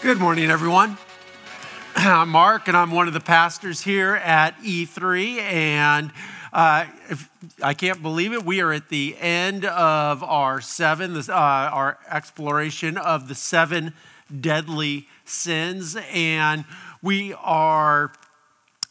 Good 0.00 0.18
morning, 0.18 0.48
everyone. 0.48 0.96
I'm 1.96 2.28
Mark, 2.28 2.68
and 2.68 2.76
I'm 2.76 2.92
one 2.92 3.08
of 3.08 3.14
the 3.14 3.20
pastors 3.20 3.82
here 3.82 4.14
at 4.14 4.56
E3. 4.60 5.38
And 5.38 6.12
uh, 6.52 6.86
if, 7.10 7.28
I 7.60 7.74
can't 7.74 8.00
believe 8.00 8.32
it, 8.32 8.44
we 8.44 8.60
are 8.60 8.72
at 8.72 8.90
the 8.90 9.16
end 9.18 9.64
of 9.64 10.22
our 10.22 10.60
seven, 10.60 11.16
uh, 11.16 11.32
our 11.32 11.98
exploration 12.08 12.96
of 12.96 13.26
the 13.26 13.34
seven 13.34 13.92
deadly 14.40 15.08
sins, 15.24 15.96
and 16.12 16.64
we 17.02 17.34
are 17.34 18.12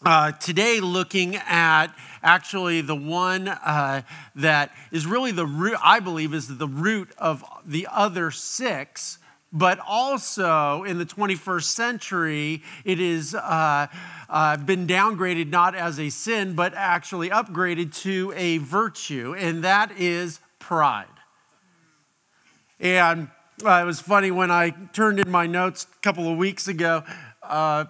uh, 0.06 0.34
today 0.34 0.82
looking 0.82 1.38
at 1.38 1.88
actually 2.22 2.82
the 2.82 2.96
one 2.96 3.48
uh, 3.48 4.02
that 4.36 4.72
is 4.92 5.08
really 5.08 5.32
the 5.32 5.46
root. 5.46 5.78
I 5.82 6.02
believe 6.02 6.34
is 6.34 6.58
the 6.58 6.68
root 6.68 7.12
of 7.18 7.46
the 7.66 7.88
other 7.90 8.30
six 8.30 9.20
but 9.52 9.80
also 9.88 10.84
in 10.84 10.98
the 10.98 11.06
21st 11.06 11.64
century, 11.64 12.64
it 12.84 13.00
has 13.00 13.34
uh, 13.34 13.88
uh, 14.30 14.58
been 14.58 14.86
downgraded 14.88 15.50
not 15.50 15.76
as 15.76 16.00
a 16.00 16.10
sin, 16.10 16.54
but 16.54 16.74
actually 16.76 17.30
upgraded 17.30 17.96
to 18.02 18.34
a 18.36 18.58
virtue, 18.58 19.36
and 19.38 19.64
that 19.64 19.92
is 19.98 20.40
pride. 20.60 21.06
And 22.80 23.30
uh, 23.66 23.80
it 23.82 23.86
was 23.86 24.00
funny 24.00 24.32
when 24.32 24.52
I 24.52 24.72
turned 24.94 25.20
in 25.20 25.32
my 25.32 25.48
notes 25.48 25.88
a 25.92 26.02
couple 26.02 26.32
of 26.32 26.38
weeks 26.38 26.68
ago, 26.68 27.04
uh, 27.42 27.86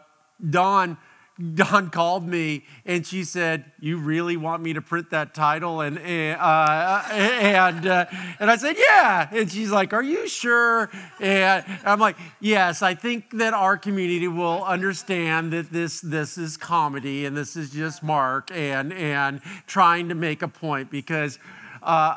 Dawn 1.53 1.91
called 1.91 2.27
me 2.27 2.65
and 2.85 3.05
she 3.05 3.23
said, 3.23 3.65
"You 3.79 3.97
really 3.97 4.37
want 4.37 4.63
me 4.63 4.73
to 4.73 4.81
print 4.81 5.11
that 5.11 5.35
title?" 5.35 5.81
And 5.81 5.99
uh, 5.99 7.03
and 7.11 7.85
uh, 7.85 8.05
and 8.39 8.49
I 8.49 8.55
said, 8.55 8.75
"Yeah." 8.77 9.29
And 9.31 9.51
she's 9.51 9.69
like, 9.69 9.93
"Are 9.93 10.01
you 10.01 10.27
sure?" 10.27 10.89
And 11.19 11.63
I'm 11.85 11.99
like, 11.99 12.17
"Yes, 12.39 12.81
I 12.81 12.95
think 12.95 13.37
that 13.37 13.53
our 13.53 13.77
community 13.77 14.27
will 14.27 14.63
understand 14.63 15.53
that 15.53 15.71
this 15.71 16.01
this 16.01 16.39
is 16.39 16.57
comedy 16.57 17.25
and 17.25 17.37
this 17.37 17.55
is 17.55 17.69
just 17.69 18.01
Mark 18.01 18.49
and 18.51 18.91
and 18.91 19.39
trying 19.67 20.09
to 20.09 20.15
make 20.15 20.41
a 20.41 20.47
point 20.47 20.89
because 20.89 21.37
uh, 21.83 22.15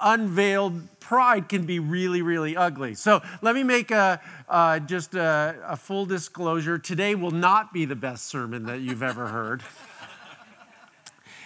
unveiled 0.00 1.00
pride 1.00 1.48
can 1.48 1.66
be 1.66 1.78
really, 1.78 2.22
really 2.22 2.56
ugly. 2.56 2.94
So 2.94 3.22
let 3.42 3.54
me 3.54 3.62
make 3.62 3.90
a, 3.90 4.20
uh, 4.48 4.80
just 4.80 5.14
a, 5.14 5.56
a 5.66 5.76
full 5.76 6.06
disclosure. 6.06 6.78
Today 6.78 7.14
will 7.14 7.30
not 7.30 7.72
be 7.72 7.84
the 7.84 7.96
best 7.96 8.26
sermon 8.26 8.64
that 8.64 8.80
you've 8.80 9.02
ever 9.02 9.28
heard. 9.28 9.62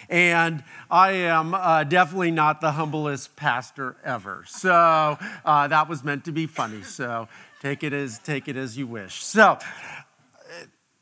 and 0.09 0.63
I 0.89 1.11
am 1.11 1.53
uh, 1.53 1.83
definitely 1.83 2.31
not 2.31 2.59
the 2.59 2.71
humblest 2.71 3.35
pastor 3.35 3.95
ever. 4.03 4.43
So 4.47 5.17
uh, 5.45 5.67
that 5.67 5.87
was 5.87 6.03
meant 6.03 6.25
to 6.25 6.31
be 6.31 6.47
funny. 6.47 6.81
So 6.81 7.27
take 7.61 7.83
it 7.83 7.93
as 7.93 8.19
take 8.19 8.47
it 8.47 8.57
as 8.57 8.77
you 8.77 8.87
wish. 8.87 9.23
So 9.23 9.59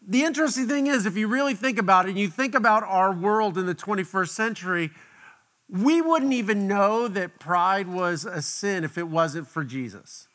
the 0.09 0.23
interesting 0.23 0.67
thing 0.67 0.87
is, 0.87 1.05
if 1.05 1.15
you 1.15 1.27
really 1.27 1.53
think 1.53 1.77
about 1.77 2.07
it, 2.07 2.09
and 2.09 2.19
you 2.19 2.29
think 2.29 2.55
about 2.55 2.81
our 2.83 3.13
world 3.13 3.59
in 3.59 3.67
the 3.67 3.75
21st 3.75 4.29
century, 4.29 4.91
we 5.71 6.01
wouldn't 6.01 6.33
even 6.33 6.67
know 6.67 7.07
that 7.07 7.39
pride 7.39 7.87
was 7.87 8.25
a 8.25 8.41
sin 8.41 8.83
if 8.83 8.97
it 8.97 9.07
wasn't 9.07 9.47
for 9.47 9.63
Jesus. 9.63 10.27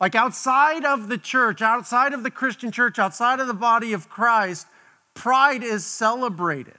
Like 0.00 0.14
outside 0.14 0.84
of 0.84 1.08
the 1.08 1.16
church, 1.16 1.62
outside 1.62 2.12
of 2.12 2.22
the 2.22 2.30
Christian 2.30 2.70
church, 2.70 2.98
outside 2.98 3.40
of 3.40 3.46
the 3.46 3.54
body 3.54 3.92
of 3.92 4.08
Christ, 4.08 4.66
pride 5.14 5.62
is 5.62 5.86
celebrated. 5.86 6.76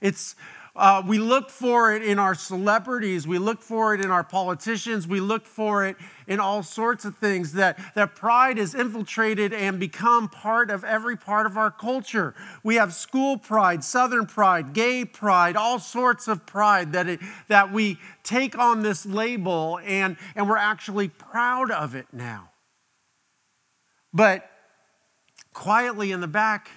It's 0.00 0.34
uh, 0.76 1.02
we 1.06 1.18
look 1.18 1.48
for 1.48 1.94
it 1.94 2.02
in 2.02 2.18
our 2.18 2.34
celebrities. 2.34 3.26
We 3.26 3.38
look 3.38 3.62
for 3.62 3.94
it 3.94 4.04
in 4.04 4.10
our 4.10 4.22
politicians. 4.22 5.08
We 5.08 5.20
look 5.20 5.46
for 5.46 5.86
it 5.86 5.96
in 6.26 6.38
all 6.38 6.62
sorts 6.62 7.06
of 7.06 7.16
things. 7.16 7.54
That, 7.54 7.78
that 7.94 8.14
pride 8.14 8.58
is 8.58 8.74
infiltrated 8.74 9.54
and 9.54 9.80
become 9.80 10.28
part 10.28 10.70
of 10.70 10.84
every 10.84 11.16
part 11.16 11.46
of 11.46 11.56
our 11.56 11.70
culture. 11.70 12.34
We 12.62 12.74
have 12.74 12.92
school 12.92 13.38
pride, 13.38 13.84
southern 13.84 14.26
pride, 14.26 14.74
gay 14.74 15.06
pride, 15.06 15.56
all 15.56 15.78
sorts 15.78 16.28
of 16.28 16.44
pride 16.44 16.92
that, 16.92 17.08
it, 17.08 17.20
that 17.48 17.72
we 17.72 17.98
take 18.22 18.58
on 18.58 18.82
this 18.82 19.06
label 19.06 19.80
and, 19.82 20.18
and 20.34 20.48
we're 20.48 20.58
actually 20.58 21.08
proud 21.08 21.70
of 21.70 21.94
it 21.94 22.06
now. 22.12 22.50
But 24.12 24.50
quietly 25.54 26.12
in 26.12 26.20
the 26.20 26.28
back, 26.28 26.70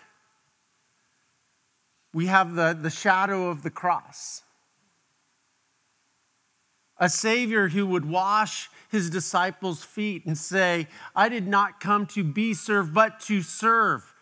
we 2.14 2.28
have 2.28 2.56
the, 2.56 2.78
the 2.80 2.90
shadow 2.90 3.50
of 3.50 3.64
the 3.64 3.70
cross. 3.70 4.44
A 6.98 7.10
Savior 7.10 7.70
who 7.70 7.86
would 7.86 8.06
wash 8.06 8.70
his 8.90 9.10
disciples' 9.10 9.84
feet 9.84 10.26
and 10.26 10.38
say, 10.38 10.88
I 11.16 11.30
did 11.30 11.48
not 11.48 11.80
come 11.80 12.06
to 12.08 12.24
be 12.24 12.54
served, 12.54 12.94
but 12.94 13.20
to 13.22 13.42
serve. 13.42 14.14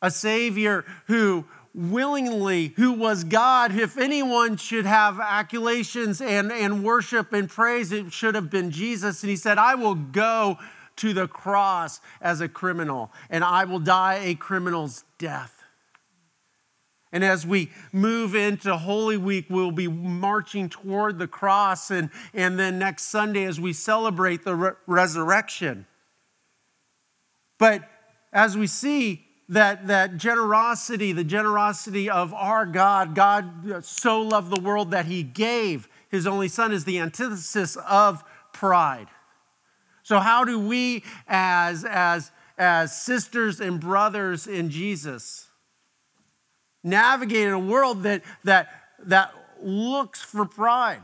A 0.00 0.10
Savior 0.10 0.84
who 1.06 1.44
willingly, 1.74 2.68
who 2.76 2.92
was 2.92 3.24
God, 3.24 3.74
if 3.74 3.98
anyone 3.98 4.56
should 4.56 4.86
have 4.86 5.20
accolations 5.20 6.20
and, 6.20 6.52
and 6.52 6.84
worship 6.84 7.32
and 7.32 7.48
praise, 7.48 7.92
it 7.92 8.12
should 8.12 8.34
have 8.34 8.50
been 8.50 8.70
Jesus. 8.70 9.22
And 9.22 9.30
he 9.30 9.36
said, 9.36 9.58
I 9.58 9.74
will 9.74 9.94
go 9.94 10.58
to 10.96 11.12
the 11.12 11.26
cross 11.26 12.00
as 12.20 12.40
a 12.40 12.48
criminal, 12.48 13.10
and 13.30 13.42
I 13.42 13.64
will 13.64 13.78
die 13.78 14.20
a 14.24 14.34
criminal's 14.34 15.04
death. 15.18 15.61
And 17.12 17.22
as 17.22 17.46
we 17.46 17.70
move 17.92 18.34
into 18.34 18.74
Holy 18.76 19.18
Week, 19.18 19.46
we'll 19.50 19.70
be 19.70 19.86
marching 19.86 20.70
toward 20.70 21.18
the 21.18 21.28
cross. 21.28 21.90
And, 21.90 22.08
and 22.32 22.58
then 22.58 22.78
next 22.78 23.04
Sunday, 23.04 23.44
as 23.44 23.60
we 23.60 23.74
celebrate 23.74 24.44
the 24.44 24.54
re- 24.54 24.72
resurrection. 24.86 25.86
But 27.58 27.88
as 28.32 28.56
we 28.56 28.66
see 28.66 29.26
that, 29.50 29.88
that 29.88 30.16
generosity, 30.16 31.12
the 31.12 31.24
generosity 31.24 32.08
of 32.08 32.32
our 32.32 32.64
God, 32.64 33.14
God 33.14 33.84
so 33.84 34.22
loved 34.22 34.50
the 34.50 34.60
world 34.60 34.90
that 34.92 35.04
he 35.04 35.22
gave 35.22 35.88
his 36.08 36.26
only 36.26 36.48
son, 36.48 36.72
is 36.72 36.84
the 36.84 36.98
antithesis 36.98 37.76
of 37.76 38.24
pride. 38.52 39.08
So, 40.02 40.18
how 40.18 40.44
do 40.44 40.58
we, 40.58 41.04
as, 41.28 41.84
as, 41.84 42.32
as 42.58 43.00
sisters 43.00 43.60
and 43.60 43.80
brothers 43.80 44.46
in 44.46 44.68
Jesus, 44.68 45.48
navigating 46.82 47.52
a 47.52 47.58
world 47.58 48.02
that, 48.02 48.22
that, 48.44 48.68
that 49.04 49.34
looks 49.62 50.22
for 50.22 50.44
pride, 50.44 51.02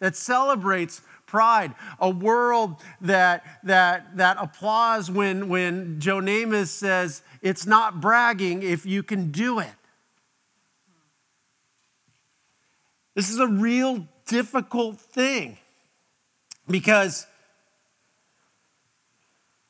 that 0.00 0.16
celebrates 0.16 1.02
pride, 1.26 1.74
a 1.98 2.08
world 2.08 2.76
that, 3.00 3.44
that, 3.64 4.16
that 4.16 4.36
applauds 4.40 5.10
when, 5.10 5.48
when 5.48 6.00
Joe 6.00 6.20
Namath 6.20 6.68
says, 6.68 7.22
it's 7.42 7.66
not 7.66 8.00
bragging 8.00 8.62
if 8.62 8.86
you 8.86 9.02
can 9.02 9.30
do 9.30 9.58
it. 9.58 9.68
This 13.14 13.30
is 13.30 13.38
a 13.38 13.46
real 13.46 14.06
difficult 14.26 15.00
thing 15.00 15.58
because 16.68 17.26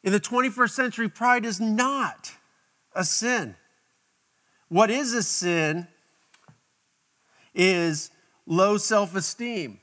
in 0.03 0.13
the 0.13 0.21
21st 0.21 0.71
century, 0.71 1.09
pride 1.09 1.45
is 1.45 1.61
not 1.61 2.33
a 2.95 3.05
sin. 3.05 3.57
What 4.69 4.91
is 4.91 5.15
a 5.15 5.23
sin 5.23 5.87
is 7.55 8.11
low 8.47 8.77
self 8.77 9.15
esteem, 9.15 9.81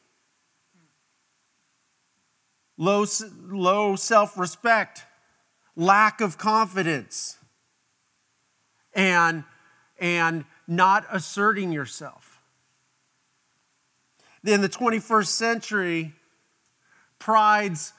low, 2.78 3.06
low 3.48 3.96
self 3.96 4.38
respect, 4.38 5.06
lack 5.76 6.20
of 6.20 6.38
confidence, 6.38 7.38
and, 8.94 9.46
and 10.00 10.44
not 10.68 11.06
asserting 11.10 11.72
yourself. 11.72 12.42
In 14.46 14.60
the 14.60 14.70
21st 14.70 15.28
century, 15.28 16.14
pride's 17.18 17.94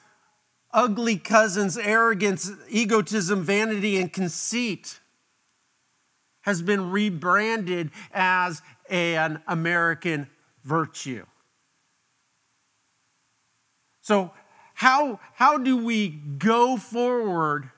ugly 0.71 1.17
cousins, 1.17 1.77
arrogance, 1.77 2.51
egotism, 2.69 3.41
vanity, 3.41 3.97
and 3.97 4.13
conceit 4.13 4.99
has 6.45 6.61
been 6.61 6.91
rebranded 6.91 7.91
as 8.13 8.61
an 8.89 9.41
American 9.47 10.27
virtue. 10.63 11.25
So, 14.01 14.31
how, 14.75 15.19
how 15.33 15.57
do 15.57 15.83
we 15.83 16.09
go 16.09 16.77
forward 16.77 17.71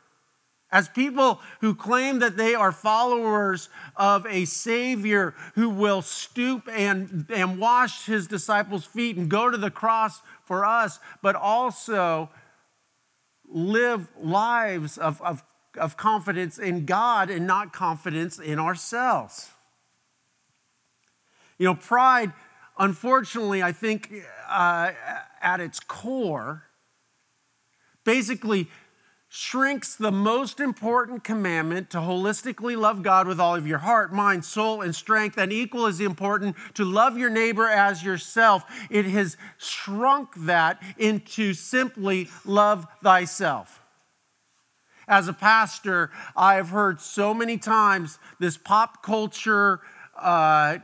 as 0.69 0.89
people 0.89 1.39
who 1.61 1.73
claim 1.73 2.19
that 2.19 2.35
they 2.35 2.53
are 2.53 2.73
followers 2.73 3.69
of 3.95 4.25
a 4.25 4.43
Savior 4.43 5.33
who 5.55 5.69
will 5.69 6.01
stoop 6.01 6.67
and, 6.69 7.25
and 7.33 7.59
wash 7.59 8.05
his 8.05 8.27
disciples' 8.27 8.83
feet 8.83 9.15
and 9.15 9.29
go 9.29 9.49
to 9.49 9.57
the 9.57 9.71
cross 9.71 10.21
for 10.43 10.65
us, 10.65 10.99
but 11.21 11.35
also 11.35 12.29
live 13.47 14.09
lives 14.19 14.97
of, 14.97 15.21
of 15.21 15.43
of 15.77 15.97
confidence 15.97 16.57
in 16.57 16.85
God 16.85 17.29
and 17.29 17.47
not 17.47 17.73
confidence 17.73 18.39
in 18.39 18.59
ourselves. 18.59 19.49
You 21.57 21.65
know, 21.65 21.75
pride, 21.75 22.33
unfortunately, 22.77 23.63
I 23.63 23.71
think 23.71 24.13
uh, 24.47 24.91
at 25.41 25.59
its 25.59 25.79
core, 25.79 26.63
basically 28.03 28.69
shrinks 29.29 29.95
the 29.95 30.11
most 30.11 30.59
important 30.59 31.23
commandment 31.23 31.89
to 31.89 31.97
holistically 31.97 32.77
love 32.77 33.03
God 33.03 33.27
with 33.27 33.39
all 33.39 33.55
of 33.55 33.67
your 33.67 33.79
heart, 33.79 34.13
mind, 34.13 34.45
soul, 34.45 34.81
and 34.81 34.95
strength, 34.95 35.37
and 35.37 35.51
equal 35.51 35.85
as 35.85 35.99
important 35.99 36.55
to 36.75 36.85
love 36.85 37.17
your 37.17 37.29
neighbor 37.29 37.67
as 37.67 38.03
yourself. 38.03 38.63
It 38.89 39.05
has 39.05 39.35
shrunk 39.57 40.29
that 40.45 40.81
into 40.97 41.53
simply 41.53 42.29
love 42.45 42.87
thyself. 43.03 43.81
As 45.07 45.27
a 45.27 45.33
pastor, 45.33 46.11
I 46.35 46.55
have 46.55 46.69
heard 46.69 46.99
so 46.99 47.33
many 47.33 47.57
times 47.57 48.19
this 48.39 48.57
pop 48.57 49.01
culture. 49.01 49.79
Uh, 50.15 50.79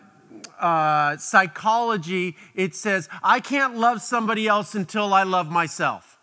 uh, 0.60 1.18
psychology, 1.18 2.36
it 2.56 2.76
says, 2.76 3.08
I 3.22 3.40
can't 3.40 3.78
love 3.78 4.02
somebody 4.02 4.48
else 4.48 4.76
until 4.76 5.14
I 5.14 5.24
love 5.24 5.50
myself. 5.50 6.18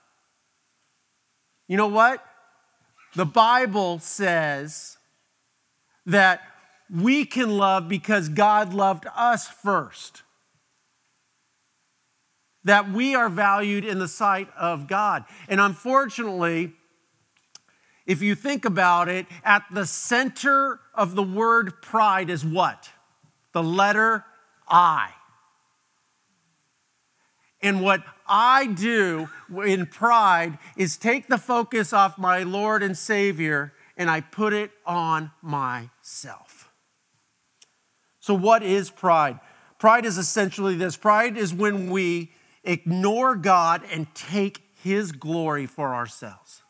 You 1.68 1.76
know 1.76 1.86
what? 1.86 2.24
The 3.14 3.26
Bible 3.26 3.98
says 3.98 4.96
that 6.06 6.42
we 6.92 7.24
can 7.24 7.56
love 7.56 7.88
because 7.88 8.28
God 8.28 8.74
loved 8.74 9.06
us 9.14 9.46
first. 9.46 10.22
That 12.64 12.90
we 12.90 13.14
are 13.14 13.28
valued 13.28 13.84
in 13.84 13.98
the 13.98 14.08
sight 14.08 14.48
of 14.56 14.86
God. 14.86 15.24
And 15.48 15.60
unfortunately, 15.60 16.72
if 18.10 18.22
you 18.22 18.34
think 18.34 18.64
about 18.64 19.08
it, 19.08 19.24
at 19.44 19.62
the 19.70 19.86
center 19.86 20.80
of 20.96 21.14
the 21.14 21.22
word 21.22 21.80
pride 21.80 22.28
is 22.28 22.44
what? 22.44 22.90
The 23.52 23.62
letter 23.62 24.24
I. 24.66 25.10
And 27.62 27.82
what 27.82 28.02
I 28.26 28.66
do 28.66 29.28
in 29.64 29.86
pride 29.86 30.58
is 30.76 30.96
take 30.96 31.28
the 31.28 31.38
focus 31.38 31.92
off 31.92 32.18
my 32.18 32.42
Lord 32.42 32.82
and 32.82 32.98
Savior 32.98 33.74
and 33.96 34.10
I 34.10 34.22
put 34.22 34.54
it 34.54 34.72
on 34.84 35.30
myself. 35.40 36.68
So, 38.18 38.34
what 38.34 38.64
is 38.64 38.90
pride? 38.90 39.38
Pride 39.78 40.04
is 40.04 40.18
essentially 40.18 40.74
this 40.74 40.96
pride 40.96 41.36
is 41.36 41.54
when 41.54 41.88
we 41.90 42.32
ignore 42.64 43.36
God 43.36 43.82
and 43.92 44.12
take 44.16 44.62
His 44.82 45.12
glory 45.12 45.66
for 45.66 45.94
ourselves. 45.94 46.64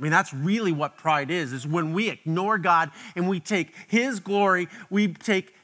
I 0.00 0.02
mean, 0.02 0.12
that's 0.12 0.32
really 0.32 0.72
what 0.72 0.96
pride 0.96 1.30
is, 1.30 1.52
is 1.52 1.66
when 1.66 1.92
we 1.92 2.08
ignore 2.08 2.56
God 2.56 2.90
and 3.14 3.28
we 3.28 3.38
take 3.38 3.74
His 3.86 4.18
glory, 4.18 4.66
we 4.88 5.08
take 5.12 5.54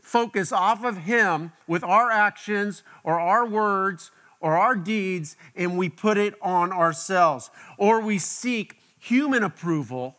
focus 0.00 0.52
off 0.52 0.82
of 0.84 0.96
Him 0.96 1.52
with 1.66 1.84
our 1.84 2.10
actions 2.10 2.82
or 3.02 3.20
our 3.20 3.44
words 3.44 4.10
or 4.40 4.56
our 4.56 4.74
deeds 4.74 5.36
and 5.54 5.76
we 5.76 5.90
put 5.90 6.16
it 6.16 6.34
on 6.40 6.72
ourselves. 6.72 7.50
Or 7.76 8.00
we 8.00 8.18
seek 8.18 8.78
human 8.98 9.42
approval 9.42 10.16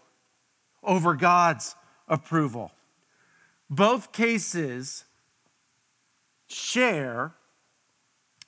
over 0.84 1.16
God's 1.16 1.76
approval. 2.08 2.72
Both 3.68 4.12
cases 4.12 5.06
share 6.48 7.34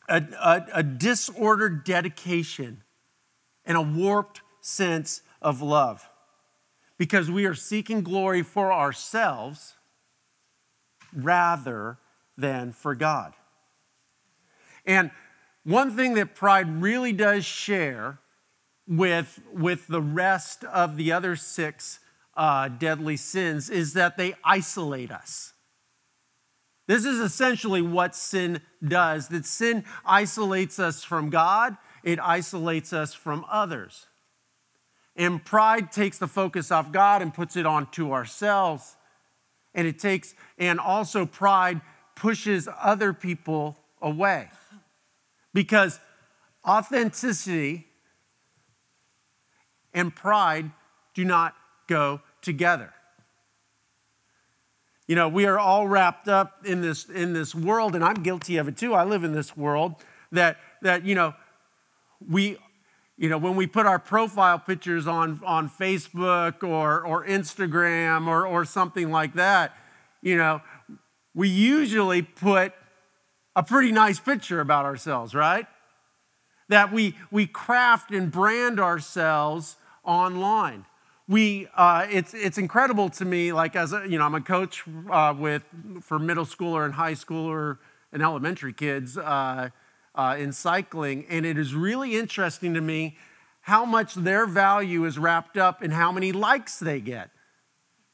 a, 0.08 0.24
a, 0.40 0.66
a, 0.76 0.84
disordered 0.84 1.84
dedication 1.84 2.84
and 3.66 3.76
a 3.76 3.82
warped 3.82 4.42
sense 4.68 5.22
of 5.42 5.62
love 5.62 6.08
because 6.98 7.32
we 7.32 7.46
are 7.46 7.56
seeking 7.56 8.02
glory 8.02 8.44
for 8.44 8.74
ourselves 8.74 9.76
rather 11.16 11.98
than 12.38 12.72
for 12.72 12.96
God. 12.96 13.34
And 14.86 15.12
one 15.64 15.96
thing 15.96 16.16
that 16.16 16.36
pride 16.36 16.82
really 16.82 17.14
does 17.14 17.46
share 17.46 18.20
with, 18.88 19.42
with 19.54 19.88
the 19.88 20.02
rest 20.02 20.64
of 20.64 20.98
the 20.98 21.12
other 21.12 21.36
six 21.36 22.00
uh, 22.36 22.68
deadly 22.68 23.18
sins 23.18 23.70
is 23.70 23.94
that 23.94 24.18
they 24.18 24.36
isolate 24.44 25.12
us. 25.12 25.54
This 26.88 27.04
is 27.04 27.20
essentially 27.20 27.82
what 27.82 28.16
sin 28.16 28.62
does 28.86 29.28
that 29.30 29.46
sin 29.46 29.84
isolates 30.06 30.80
us 30.80 31.04
from 31.04 31.30
God, 31.30 31.76
it 32.04 32.20
isolates 32.22 32.94
us 32.94 33.14
from 33.14 33.46
others. 33.50 34.07
And 35.18 35.44
pride 35.44 35.92
takes 35.92 36.20
the 36.20 36.28
focus 36.28 36.72
off 36.72 36.92
God 36.92 37.22
and 37.22 37.34
puts 37.34 37.56
it 37.56 37.66
onto 37.66 38.14
ourselves. 38.14 38.96
And 39.74 39.88
it 39.88 40.00
takes, 40.00 40.36
and 40.58 40.80
also 40.80 41.26
pride 41.26 41.82
pushes 42.16 42.70
other 42.80 43.14
people 43.14 43.78
away. 44.02 44.50
Because 45.54 46.00
authenticity 46.66 47.88
and 49.94 50.16
pride 50.16 50.72
do 51.16 51.26
not 51.26 51.56
go 51.88 52.22
together. 52.42 52.94
You 55.08 55.16
know, 55.16 55.30
we 55.30 55.46
are 55.46 55.58
all 55.58 55.88
wrapped 55.88 56.28
up 56.28 56.66
in 56.66 56.82
this, 56.82 57.06
in 57.06 57.34
this 57.34 57.56
world, 57.56 57.96
and 57.96 58.04
I'm 58.04 58.22
guilty 58.22 58.58
of 58.58 58.68
it 58.68 58.78
too. 58.78 58.94
I 58.94 59.06
live 59.06 59.24
in 59.24 59.34
this 59.34 59.56
world 59.56 59.96
that, 60.32 60.58
that 60.82 61.06
you 61.06 61.16
know, 61.16 61.34
we, 62.28 62.58
you 63.18 63.30
know, 63.30 63.38
when 63.38 63.56
we 63.56 63.66
put 63.66 63.86
our 63.88 63.98
profile 63.98 64.60
pictures 64.60 65.08
on, 65.08 65.42
on 65.44 65.70
Facebook 65.70 66.62
or, 66.62 67.06
or 67.06 67.26
Instagram 67.26 68.28
or, 68.28 68.46
or 68.46 68.64
something 68.64 69.12
like 69.12 69.34
that, 69.34 69.76
you 70.22 70.38
know, 70.38 70.62
we 71.34 71.50
usually 71.50 72.22
put 72.22 72.74
a 73.56 73.64
pretty 73.64 73.92
nice 73.92 74.20
picture 74.20 74.60
about 74.60 74.86
ourselves, 74.86 75.34
right? 75.34 75.66
That 76.70 76.94
we, 76.94 77.16
we 77.32 77.48
craft 77.48 78.12
and 78.12 78.32
brand 78.32 78.80
ourselves 78.80 79.78
online. 80.04 80.86
We, 81.28 81.68
uh, 81.76 82.06
it's, 82.10 82.36
it's 82.36 82.60
incredible 82.60 83.10
to 83.10 83.26
me, 83.26 83.52
like 83.52 83.76
as 83.76 83.94
a, 83.94 84.06
you 84.08 84.20
know, 84.20 84.26
I'm 84.26 84.36
a 84.36 84.42
coach 84.42 84.84
uh, 85.10 85.34
with, 85.38 85.64
for 86.02 86.20
middle 86.20 86.46
schooler 86.46 86.86
and 86.86 86.94
high 86.94 87.14
schooler 87.14 87.80
and 88.14 88.22
elementary 88.22 88.74
kids 88.74 89.18
uh, 89.18 89.70
uh 90.18 90.36
in 90.38 90.52
cycling, 90.52 91.26
and 91.30 91.46
it 91.46 91.58
is 91.58 91.74
really 91.74 92.18
interesting 92.18 92.74
to 92.74 92.82
me 92.82 93.18
how 93.62 93.86
much 93.86 94.16
their 94.16 94.46
value 94.46 95.06
is 95.06 95.20
wrapped 95.20 95.58
up 95.58 95.84
in 95.84 95.92
how 95.92 96.12
many 96.12 96.32
likes 96.32 96.80
they 96.80 97.00
get. 97.00 97.30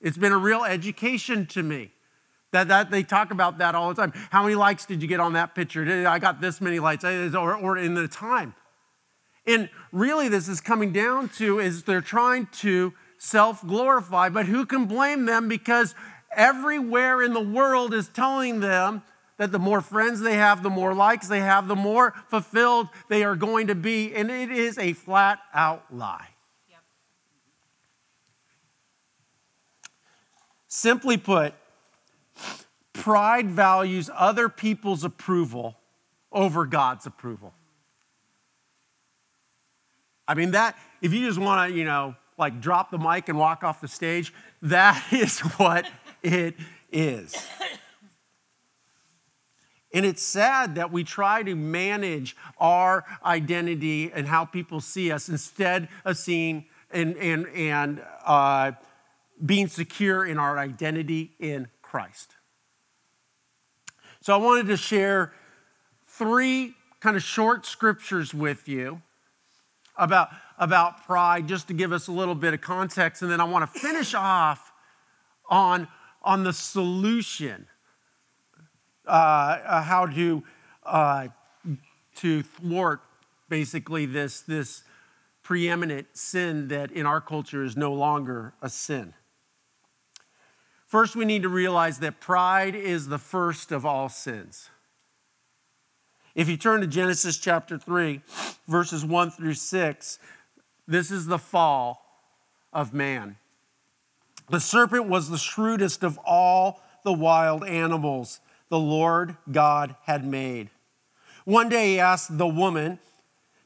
It's 0.02 0.18
been 0.18 0.32
a 0.32 0.38
real 0.38 0.64
education 0.64 1.46
to 1.48 1.64
me. 1.64 1.92
That, 2.52 2.68
that 2.68 2.92
they 2.92 3.02
talk 3.02 3.32
about 3.32 3.58
that 3.58 3.74
all 3.74 3.90
the 3.92 4.00
time. 4.00 4.14
How 4.30 4.44
many 4.44 4.54
likes 4.54 4.86
did 4.86 5.02
you 5.02 5.08
get 5.08 5.20
on 5.20 5.34
that 5.34 5.56
picture? 5.56 6.08
I 6.08 6.20
got 6.20 6.40
this 6.40 6.62
many 6.62 6.80
likes, 6.80 7.04
or, 7.04 7.56
or 7.56 7.78
in 7.78 7.96
the 7.96 8.08
time. 8.08 8.54
And 9.46 9.70
really, 9.92 10.28
this 10.28 10.48
is 10.48 10.62
coming 10.62 10.92
down 10.92 11.30
to 11.38 11.60
is 11.60 11.84
they're 11.84 12.02
trying 12.02 12.48
to 12.60 12.94
self 13.18 13.66
glorify, 13.66 14.30
but 14.30 14.46
who 14.46 14.66
can 14.66 14.86
blame 14.86 15.26
them? 15.26 15.48
Because 15.48 15.96
everywhere 16.36 17.22
in 17.22 17.34
the 17.34 17.42
world 17.42 17.94
is 17.94 18.08
telling 18.08 18.60
them 18.60 19.02
that 19.38 19.52
the 19.52 19.60
more 19.60 19.82
friends 19.82 20.20
they 20.20 20.36
have, 20.36 20.64
the 20.64 20.70
more 20.70 20.94
likes 20.94 21.28
they 21.28 21.40
have, 21.40 21.68
the 21.68 21.76
more 21.76 22.14
fulfilled 22.28 22.88
they 23.10 23.24
are 23.24 23.36
going 23.36 23.68
to 23.68 23.76
be. 23.76 24.14
And 24.14 24.30
it 24.30 24.52
is 24.52 24.78
a 24.78 24.94
flat 24.94 25.40
out 25.54 25.86
lie. 25.92 26.30
Yep. 26.70 26.80
Simply 30.68 31.18
put, 31.18 31.54
Pride 32.94 33.50
values 33.50 34.10
other 34.16 34.48
people's 34.48 35.04
approval 35.04 35.76
over 36.32 36.66
God's 36.66 37.06
approval. 37.06 37.54
I 40.28 40.36
mean, 40.36 40.52
that, 40.52 40.78
if 41.02 41.12
you 41.12 41.26
just 41.28 41.40
want 41.40 41.70
to, 41.70 41.78
you 41.78 41.84
know, 41.84 42.16
like 42.38 42.62
drop 42.62 42.92
the 42.92 42.98
mic 42.98 43.28
and 43.30 43.38
walk 43.38 43.64
off 43.64 43.82
the 43.82 43.88
stage, 43.88 44.34
that 44.62 45.04
is 45.12 45.40
what 45.40 45.90
it 46.22 46.56
is. 46.92 47.36
And 49.94 50.06
it's 50.06 50.24
sad 50.24 50.76
that 50.76 50.92
we 50.92 51.04
try 51.04 51.44
to 51.44 51.56
manage 51.56 52.36
our 52.58 53.06
identity 53.24 54.12
and 54.12 54.28
how 54.28 54.44
people 54.44 54.82
see 54.82 55.12
us 55.12 55.30
instead 55.30 55.88
of 56.04 56.18
seeing 56.18 56.66
and, 56.90 57.16
and, 57.18 57.48
and 57.50 58.02
uh, 58.26 58.72
being 59.44 59.68
secure 59.68 60.26
in 60.26 60.40
our 60.40 60.58
identity 60.58 61.34
in 61.40 61.68
Christ. 61.82 62.36
So 64.22 64.34
I 64.34 64.38
wanted 64.38 64.68
to 64.68 64.78
share 64.78 65.34
three 66.08 66.76
kind 67.00 67.16
of 67.16 67.22
short 67.22 67.66
scriptures 67.66 68.34
with 68.34 68.68
you 68.68 69.02
about, 69.98 70.30
about 70.58 71.06
pride, 71.06 71.48
just 71.48 71.68
to 71.68 71.74
give 71.74 71.92
us 71.92 72.08
a 72.08 72.12
little 72.12 72.36
bit 72.36 72.54
of 72.54 72.62
context. 72.62 73.22
And 73.22 73.30
then 73.30 73.42
I 73.42 73.44
want 73.44 73.72
to 73.72 73.80
finish 73.80 74.16
off 74.16 74.72
on, 75.50 75.88
on 76.24 76.44
the 76.44 76.54
solution 76.54 77.68
uh, 79.08 79.10
uh, 79.12 79.82
how 79.82 80.06
to, 80.06 80.44
uh, 80.86 81.28
to 82.16 82.44
thwart 82.44 83.02
basically 83.50 84.06
this, 84.06 84.42
this 84.42 84.84
preeminent 85.44 86.08
sin 86.14 86.70
that 86.70 86.92
in 86.92 87.06
our 87.06 87.22
culture 87.22 87.64
is 87.64 87.76
no 87.76 87.94
longer 87.94 88.54
a 88.62 88.70
sin. 88.70 89.14
First, 90.88 91.16
we 91.16 91.26
need 91.26 91.42
to 91.42 91.50
realize 91.50 92.00
that 92.00 92.20
pride 92.20 92.76
is 92.76 93.08
the 93.08 93.18
first 93.18 93.72
of 93.72 93.86
all 93.86 94.10
sins. 94.10 94.70
If 96.36 96.48
you 96.48 96.58
turn 96.58 96.82
to 96.82 96.88
Genesis 96.88 97.38
chapter 97.38 97.78
3, 97.78 98.22
verses 98.68 99.04
1 99.06 99.32
through 99.32 99.56
6, 99.56 100.20
This 100.88 101.12
is 101.12 101.26
the 101.26 101.38
fall 101.38 102.06
of 102.72 102.94
man. 102.94 103.38
The 104.50 104.60
serpent 104.60 105.08
was 105.08 105.30
the 105.30 105.38
shrewdest 105.38 106.04
of 106.04 106.18
all 106.20 106.82
the 107.04 107.14
wild 107.14 107.64
animals 107.64 108.40
the 108.70 108.80
Lord 108.80 109.38
God 109.52 109.96
had 110.04 110.26
made. 110.26 110.70
One 111.46 111.70
day 111.70 111.94
he 111.94 112.00
asked 112.00 112.38
the 112.38 112.48
woman, 112.48 113.00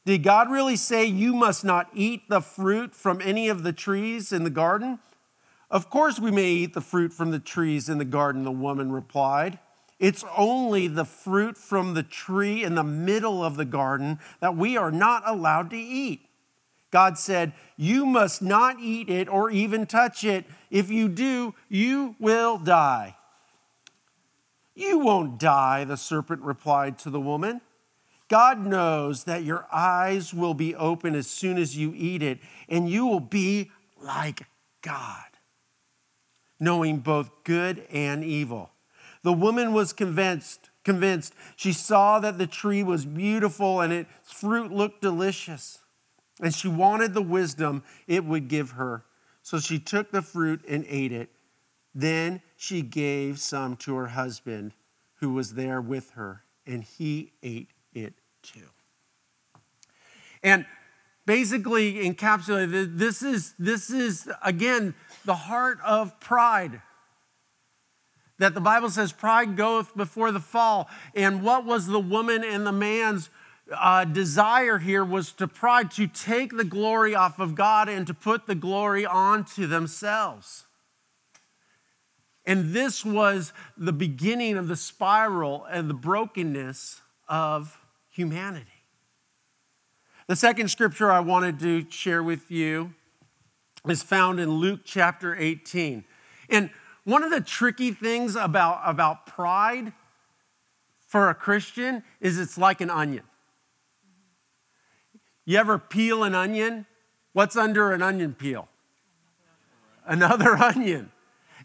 Did 0.06 0.24
God 0.24 0.50
really 0.50 0.76
say 0.76 1.06
you 1.06 1.34
must 1.34 1.64
not 1.64 1.90
eat 1.94 2.30
the 2.30 2.42
fruit 2.42 2.96
from 2.96 3.22
any 3.22 3.50
of 3.50 3.64
the 3.64 3.74
trees 3.74 4.32
in 4.32 4.44
the 4.44 4.50
garden? 4.50 5.00
Of 5.70 5.90
course, 5.90 6.20
we 6.20 6.32
may 6.32 6.50
eat 6.50 6.74
the 6.74 6.82
fruit 6.82 7.14
from 7.14 7.32
the 7.32 7.40
trees 7.40 7.90
in 7.90 7.98
the 7.98 8.06
garden, 8.06 8.44
the 8.44 8.52
woman 8.52 8.92
replied. 8.92 9.60
It's 10.00 10.24
only 10.36 10.88
the 10.88 11.06
fruit 11.06 11.58
from 11.58 11.94
the 11.94 12.04
tree 12.04 12.64
in 12.64 12.76
the 12.76 12.84
middle 12.84 13.44
of 13.44 13.58
the 13.58 13.66
garden 13.66 14.20
that 14.40 14.56
we 14.56 14.78
are 14.78 14.92
not 14.92 15.24
allowed 15.26 15.72
to 15.72 15.78
eat. 15.78 16.22
God 16.92 17.18
said, 17.18 17.54
You 17.76 18.06
must 18.06 18.42
not 18.42 18.80
eat 18.80 19.10
it 19.10 19.28
or 19.28 19.50
even 19.50 19.86
touch 19.86 20.24
it. 20.24 20.46
If 20.72 20.90
you 20.90 21.10
do, 21.10 21.54
you 21.68 22.16
will 22.20 22.58
die. 22.58 23.17
You 24.78 25.00
won't 25.00 25.40
die, 25.40 25.86
the 25.86 25.98
serpent 25.98 26.44
replied 26.44 27.00
to 27.00 27.10
the 27.10 27.20
woman. 27.20 27.62
God 28.28 28.64
knows 28.64 29.24
that 29.24 29.44
your 29.44 29.66
eyes 29.74 30.36
will 30.36 30.54
be 30.54 30.76
open 30.76 31.16
as 31.16 31.26
soon 31.26 31.58
as 31.58 31.76
you 31.76 31.94
eat 31.96 32.22
it, 32.22 32.38
and 32.70 32.88
you 32.88 33.08
will 33.08 33.20
be 33.20 33.72
like 34.00 34.44
God, 34.84 35.26
knowing 36.60 37.00
both 37.00 37.44
good 37.44 37.88
and 37.92 38.24
evil. 38.24 38.70
The 39.24 39.34
woman 39.34 39.74
was 39.74 39.94
convinced, 39.94 40.70
convinced. 40.84 41.34
She 41.56 41.74
saw 41.74 42.20
that 42.20 42.38
the 42.38 42.46
tree 42.46 42.84
was 42.84 43.04
beautiful 43.04 43.82
and 43.82 43.92
its 43.92 44.32
fruit 44.32 44.72
looked 44.72 45.02
delicious. 45.02 45.80
And 46.40 46.54
she 46.54 46.68
wanted 46.68 47.16
the 47.16 47.24
wisdom 47.24 47.82
it 48.06 48.26
would 48.26 48.48
give 48.48 48.72
her. 48.72 49.06
So 49.42 49.60
she 49.60 49.80
took 49.80 50.12
the 50.12 50.22
fruit 50.22 50.64
and 50.70 50.86
ate 50.88 51.12
it. 51.12 51.32
Then 51.98 52.42
she 52.56 52.84
gave 52.84 53.40
some 53.40 53.76
to 53.78 53.96
her 53.96 54.10
husband 54.10 54.76
who 55.16 55.34
was 55.34 55.56
there 55.56 55.82
with 55.82 56.12
her, 56.12 56.44
and 56.64 56.84
he 56.84 57.32
ate 57.42 57.72
it 57.92 58.14
too. 58.44 58.70
And 60.44 60.68
basically 61.26 61.96
encapsulated 61.96 63.00
this 63.00 63.24
is 63.24 63.56
this 63.58 63.90
is 63.90 64.30
again 64.44 64.94
the 65.26 65.34
heart 65.34 65.80
of 65.84 66.20
pride. 66.20 66.84
That 68.38 68.54
the 68.54 68.62
bible 68.62 68.92
says 68.92 69.12
pride 69.12 69.58
goeth 69.58 69.98
before 69.98 70.32
the 70.32 70.40
fall. 70.40 70.92
And 71.16 71.42
what 71.42 71.66
was 71.66 71.88
the 71.88 72.00
woman 72.00 72.44
and 72.44 72.64
the 72.68 72.72
man's 72.72 73.32
uh, 73.76 74.06
desire 74.06 74.78
here 74.78 75.04
was 75.04 75.32
to 75.32 75.48
pride 75.48 75.90
to 75.94 76.06
take 76.06 76.56
the 76.56 76.64
glory 76.64 77.16
off 77.16 77.40
of 77.40 77.56
god 77.56 77.90
and 77.90 78.06
to 78.06 78.14
put 78.14 78.46
the 78.46 78.54
glory 78.54 79.04
onto 79.04 79.66
themselves 79.66 80.67
and 82.48 82.74
this 82.74 83.04
was 83.04 83.52
the 83.78 83.92
beginning 83.92 84.56
of 84.58 84.70
the 84.70 84.78
spiral 84.78 85.66
and 85.70 85.90
the 85.90 85.94
brokenness 85.94 87.02
of 87.28 87.78
humanity. 88.10 88.72
The 90.28 90.36
second 90.38 90.70
scripture 90.70 91.12
I 91.12 91.20
wanted 91.20 91.60
to 91.60 91.86
share 91.90 92.24
with 92.24 92.50
you 92.50 92.94
is 93.86 94.02
found 94.02 94.40
in 94.40 94.50
Luke 94.50 94.80
chapter 94.86 95.36
18. 95.36 96.06
And 96.50 96.70
one 97.04 97.22
of 97.22 97.32
the 97.32 97.42
tricky 97.42 97.92
things 97.92 98.38
about, 98.38 98.80
about 98.86 99.26
pride 99.26 99.92
for 101.06 101.30
a 101.30 101.36
Christian 101.36 102.02
is 102.22 102.40
it's 102.40 102.58
like 102.58 102.80
an 102.80 102.90
onion. 102.90 103.24
You 105.44 105.58
ever 105.58 105.78
peel 105.78 106.24
an 106.24 106.34
onion? 106.34 106.86
What's 107.34 107.58
under 107.58 107.92
an 107.92 108.02
onion 108.02 108.34
peel? 108.34 108.70
Another 110.06 110.56
onion. 110.58 111.12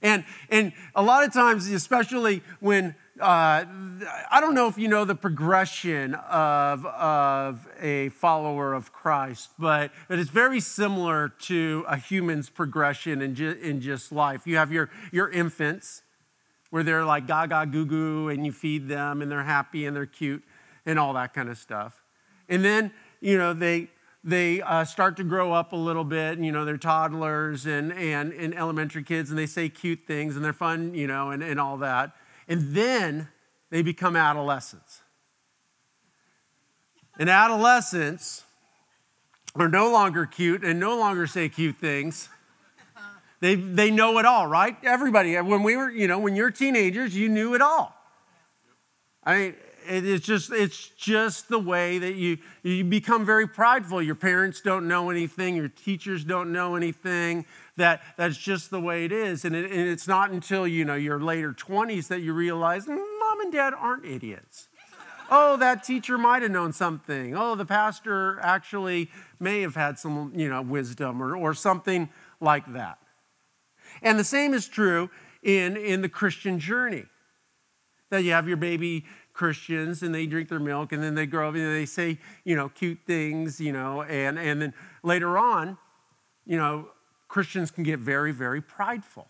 And, 0.02 0.24
and 0.50 0.72
a 0.94 1.02
lot 1.02 1.24
of 1.24 1.32
times, 1.32 1.68
especially 1.68 2.42
when 2.60 2.94
uh, 3.20 3.64
I 4.30 4.40
don't 4.40 4.54
know 4.54 4.68
if 4.68 4.78
you 4.78 4.88
know 4.88 5.04
the 5.04 5.14
progression 5.14 6.14
of, 6.14 6.84
of 6.86 7.68
a 7.80 8.08
follower 8.08 8.74
of 8.74 8.92
Christ, 8.92 9.50
but 9.58 9.92
it 10.08 10.18
is 10.18 10.28
very 10.30 10.60
similar 10.60 11.28
to 11.42 11.84
a 11.86 11.96
human's 11.96 12.48
progression 12.48 13.22
in, 13.22 13.34
ju- 13.34 13.58
in 13.62 13.80
just 13.80 14.12
life. 14.12 14.46
You 14.46 14.56
have 14.56 14.72
your, 14.72 14.90
your 15.12 15.30
infants, 15.30 16.02
where 16.70 16.82
they're 16.82 17.04
like 17.04 17.26
gaga 17.26 17.66
goo 17.66 17.84
goo, 17.84 18.28
and 18.28 18.46
you 18.46 18.50
feed 18.50 18.88
them, 18.88 19.22
and 19.22 19.30
they're 19.30 19.44
happy 19.44 19.84
and 19.84 19.94
they're 19.94 20.06
cute, 20.06 20.42
and 20.86 20.98
all 20.98 21.12
that 21.12 21.34
kind 21.34 21.48
of 21.48 21.58
stuff. 21.58 22.02
And 22.48 22.64
then, 22.64 22.90
you 23.20 23.38
know, 23.38 23.52
they, 23.52 23.88
they 24.24 24.62
uh, 24.62 24.84
start 24.84 25.16
to 25.16 25.24
grow 25.24 25.52
up 25.52 25.72
a 25.72 25.76
little 25.76 26.04
bit, 26.04 26.36
and, 26.36 26.46
you 26.46 26.52
know, 26.52 26.64
they're 26.64 26.76
toddlers 26.76 27.66
and, 27.66 27.92
and, 27.92 28.32
and 28.32 28.54
elementary 28.54 29.02
kids, 29.02 29.30
and 29.30 29.38
they 29.38 29.46
say 29.46 29.68
cute 29.68 30.00
things, 30.06 30.36
and 30.36 30.44
they're 30.44 30.52
fun, 30.52 30.94
you 30.94 31.06
know, 31.06 31.30
and, 31.30 31.42
and 31.42 31.58
all 31.58 31.76
that. 31.78 32.12
And 32.46 32.74
then 32.74 33.28
they 33.70 33.82
become 33.82 34.14
adolescents. 34.14 35.02
And 37.18 37.28
adolescents 37.28 38.44
are 39.54 39.68
no 39.68 39.90
longer 39.90 40.24
cute 40.24 40.64
and 40.64 40.78
no 40.78 40.96
longer 40.96 41.26
say 41.26 41.48
cute 41.48 41.76
things. 41.76 42.28
They, 43.40 43.56
they 43.56 43.90
know 43.90 44.18
it 44.18 44.24
all, 44.24 44.46
right? 44.46 44.76
Everybody, 44.84 45.34
when 45.40 45.64
we 45.64 45.76
were, 45.76 45.90
you 45.90 46.06
know, 46.06 46.20
when 46.20 46.36
you're 46.36 46.52
teenagers, 46.52 47.16
you 47.16 47.28
knew 47.28 47.54
it 47.54 47.60
all. 47.60 47.92
I 49.24 49.36
mean, 49.36 49.54
it's 49.86 50.26
just 50.26 50.52
it's 50.52 50.88
just 50.88 51.48
the 51.48 51.58
way 51.58 51.98
that 51.98 52.14
you 52.14 52.38
you 52.62 52.84
become 52.84 53.24
very 53.24 53.46
prideful. 53.46 54.02
Your 54.02 54.14
parents 54.14 54.60
don't 54.60 54.88
know 54.88 55.10
anything. 55.10 55.56
Your 55.56 55.68
teachers 55.68 56.24
don't 56.24 56.52
know 56.52 56.74
anything. 56.76 57.44
That 57.76 58.02
that's 58.16 58.36
just 58.36 58.70
the 58.70 58.80
way 58.80 59.04
it 59.04 59.12
is. 59.12 59.44
And, 59.44 59.54
it, 59.56 59.70
and 59.70 59.88
it's 59.88 60.06
not 60.06 60.30
until 60.30 60.66
you 60.66 60.84
know 60.84 60.94
your 60.94 61.20
later 61.20 61.52
20s 61.52 62.08
that 62.08 62.20
you 62.20 62.32
realize 62.32 62.86
mm, 62.86 62.96
mom 62.96 63.40
and 63.40 63.52
dad 63.52 63.74
aren't 63.74 64.04
idiots. 64.04 64.68
Oh 65.30 65.56
that 65.56 65.84
teacher 65.84 66.18
might 66.18 66.42
have 66.42 66.50
known 66.50 66.72
something. 66.72 67.36
Oh 67.36 67.54
the 67.54 67.66
pastor 67.66 68.38
actually 68.40 69.10
may 69.40 69.62
have 69.62 69.74
had 69.74 69.98
some 69.98 70.32
you 70.34 70.48
know 70.48 70.62
wisdom 70.62 71.22
or, 71.22 71.36
or 71.36 71.54
something 71.54 72.08
like 72.40 72.72
that. 72.72 72.98
And 74.02 74.18
the 74.18 74.24
same 74.24 74.54
is 74.54 74.68
true 74.68 75.10
in 75.42 75.76
in 75.76 76.02
the 76.02 76.08
christian 76.08 76.58
journey 76.58 77.04
that 78.10 78.22
you 78.22 78.30
have 78.32 78.46
your 78.46 78.56
baby 78.56 79.04
Christians 79.32 80.02
and 80.02 80.14
they 80.14 80.26
drink 80.26 80.48
their 80.48 80.60
milk 80.60 80.92
and 80.92 81.02
then 81.02 81.14
they 81.14 81.26
grow 81.26 81.48
up 81.48 81.54
and 81.54 81.74
they 81.74 81.86
say, 81.86 82.18
you 82.44 82.54
know, 82.54 82.68
cute 82.68 82.98
things, 83.06 83.60
you 83.60 83.72
know, 83.72 84.02
and, 84.02 84.38
and 84.38 84.60
then 84.60 84.74
later 85.02 85.38
on, 85.38 85.78
you 86.44 86.56
know, 86.56 86.88
Christians 87.28 87.70
can 87.70 87.82
get 87.82 87.98
very, 87.98 88.32
very 88.32 88.60
prideful 88.60 89.26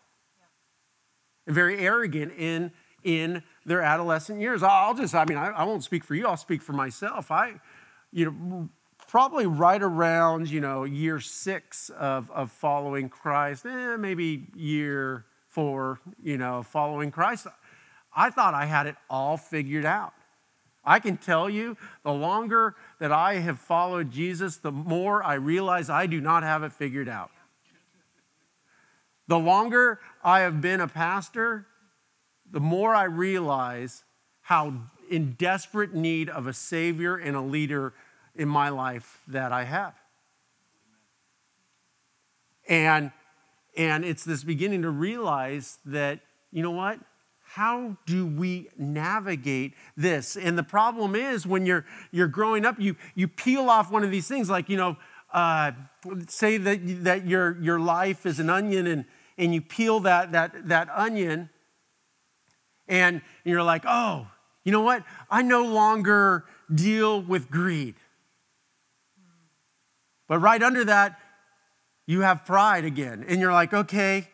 and 1.46 1.54
very 1.54 1.78
arrogant 1.78 2.32
in, 2.36 2.72
in 3.04 3.42
their 3.64 3.80
adolescent 3.80 4.40
years. 4.40 4.62
I'll 4.62 4.94
just, 4.94 5.14
I 5.14 5.24
mean, 5.24 5.38
I, 5.38 5.48
I 5.48 5.64
won't 5.64 5.84
speak 5.84 6.04
for 6.04 6.14
you, 6.14 6.26
I'll 6.26 6.36
speak 6.36 6.62
for 6.62 6.72
myself. 6.72 7.30
I, 7.30 7.60
you 8.10 8.26
know, 8.26 8.68
probably 9.08 9.46
right 9.46 9.82
around, 9.82 10.48
you 10.50 10.60
know, 10.60 10.84
year 10.84 11.20
six 11.20 11.90
of, 11.90 12.30
of 12.30 12.50
following 12.50 13.08
Christ, 13.08 13.66
eh, 13.66 13.96
maybe 13.96 14.48
year 14.54 15.26
four, 15.48 16.00
you 16.22 16.38
know, 16.38 16.62
following 16.62 17.10
Christ, 17.10 17.46
I 18.14 18.30
thought 18.30 18.54
I 18.54 18.66
had 18.66 18.86
it 18.86 18.96
all 19.08 19.36
figured 19.36 19.84
out. 19.84 20.12
I 20.84 20.98
can 20.98 21.16
tell 21.16 21.48
you, 21.48 21.76
the 22.02 22.12
longer 22.12 22.74
that 22.98 23.12
I 23.12 23.34
have 23.36 23.58
followed 23.58 24.10
Jesus, 24.10 24.56
the 24.56 24.72
more 24.72 25.22
I 25.22 25.34
realize 25.34 25.88
I 25.88 26.06
do 26.06 26.20
not 26.20 26.42
have 26.42 26.62
it 26.64 26.72
figured 26.72 27.08
out. 27.08 27.30
The 29.28 29.38
longer 29.38 30.00
I 30.24 30.40
have 30.40 30.60
been 30.60 30.80
a 30.80 30.88
pastor, 30.88 31.66
the 32.50 32.60
more 32.60 32.94
I 32.94 33.04
realize 33.04 34.02
how 34.42 34.74
in 35.08 35.32
desperate 35.32 35.94
need 35.94 36.28
of 36.28 36.46
a 36.46 36.52
Savior 36.52 37.16
and 37.16 37.36
a 37.36 37.40
leader 37.40 37.94
in 38.34 38.48
my 38.48 38.68
life 38.68 39.20
that 39.28 39.52
I 39.52 39.64
have. 39.64 39.94
And, 42.68 43.12
and 43.76 44.04
it's 44.04 44.24
this 44.24 44.42
beginning 44.42 44.82
to 44.82 44.90
realize 44.90 45.78
that, 45.84 46.20
you 46.50 46.62
know 46.62 46.70
what? 46.70 46.98
How 47.54 47.98
do 48.06 48.24
we 48.24 48.70
navigate 48.78 49.74
this? 49.94 50.38
And 50.38 50.56
the 50.56 50.62
problem 50.62 51.14
is 51.14 51.46
when 51.46 51.66
you're, 51.66 51.84
you're 52.10 52.26
growing 52.26 52.64
up, 52.64 52.80
you, 52.80 52.96
you 53.14 53.28
peel 53.28 53.68
off 53.68 53.90
one 53.90 54.02
of 54.02 54.10
these 54.10 54.26
things, 54.26 54.48
like, 54.48 54.70
you 54.70 54.78
know, 54.78 54.96
uh, 55.34 55.72
say 56.28 56.56
that, 56.56 57.04
that 57.04 57.26
your, 57.26 57.60
your 57.60 57.78
life 57.78 58.24
is 58.24 58.40
an 58.40 58.48
onion 58.48 58.86
and, 58.86 59.04
and 59.36 59.52
you 59.52 59.60
peel 59.60 60.00
that, 60.00 60.32
that, 60.32 60.68
that 60.68 60.88
onion 60.94 61.50
and 62.88 63.20
you're 63.44 63.62
like, 63.62 63.82
oh, 63.86 64.28
you 64.64 64.72
know 64.72 64.80
what? 64.80 65.04
I 65.30 65.42
no 65.42 65.62
longer 65.66 66.46
deal 66.74 67.20
with 67.20 67.50
greed. 67.50 67.96
But 70.26 70.38
right 70.38 70.62
under 70.62 70.86
that, 70.86 71.18
you 72.06 72.22
have 72.22 72.46
pride 72.46 72.86
again. 72.86 73.26
And 73.28 73.42
you're 73.42 73.52
like, 73.52 73.74
okay, 73.74 74.28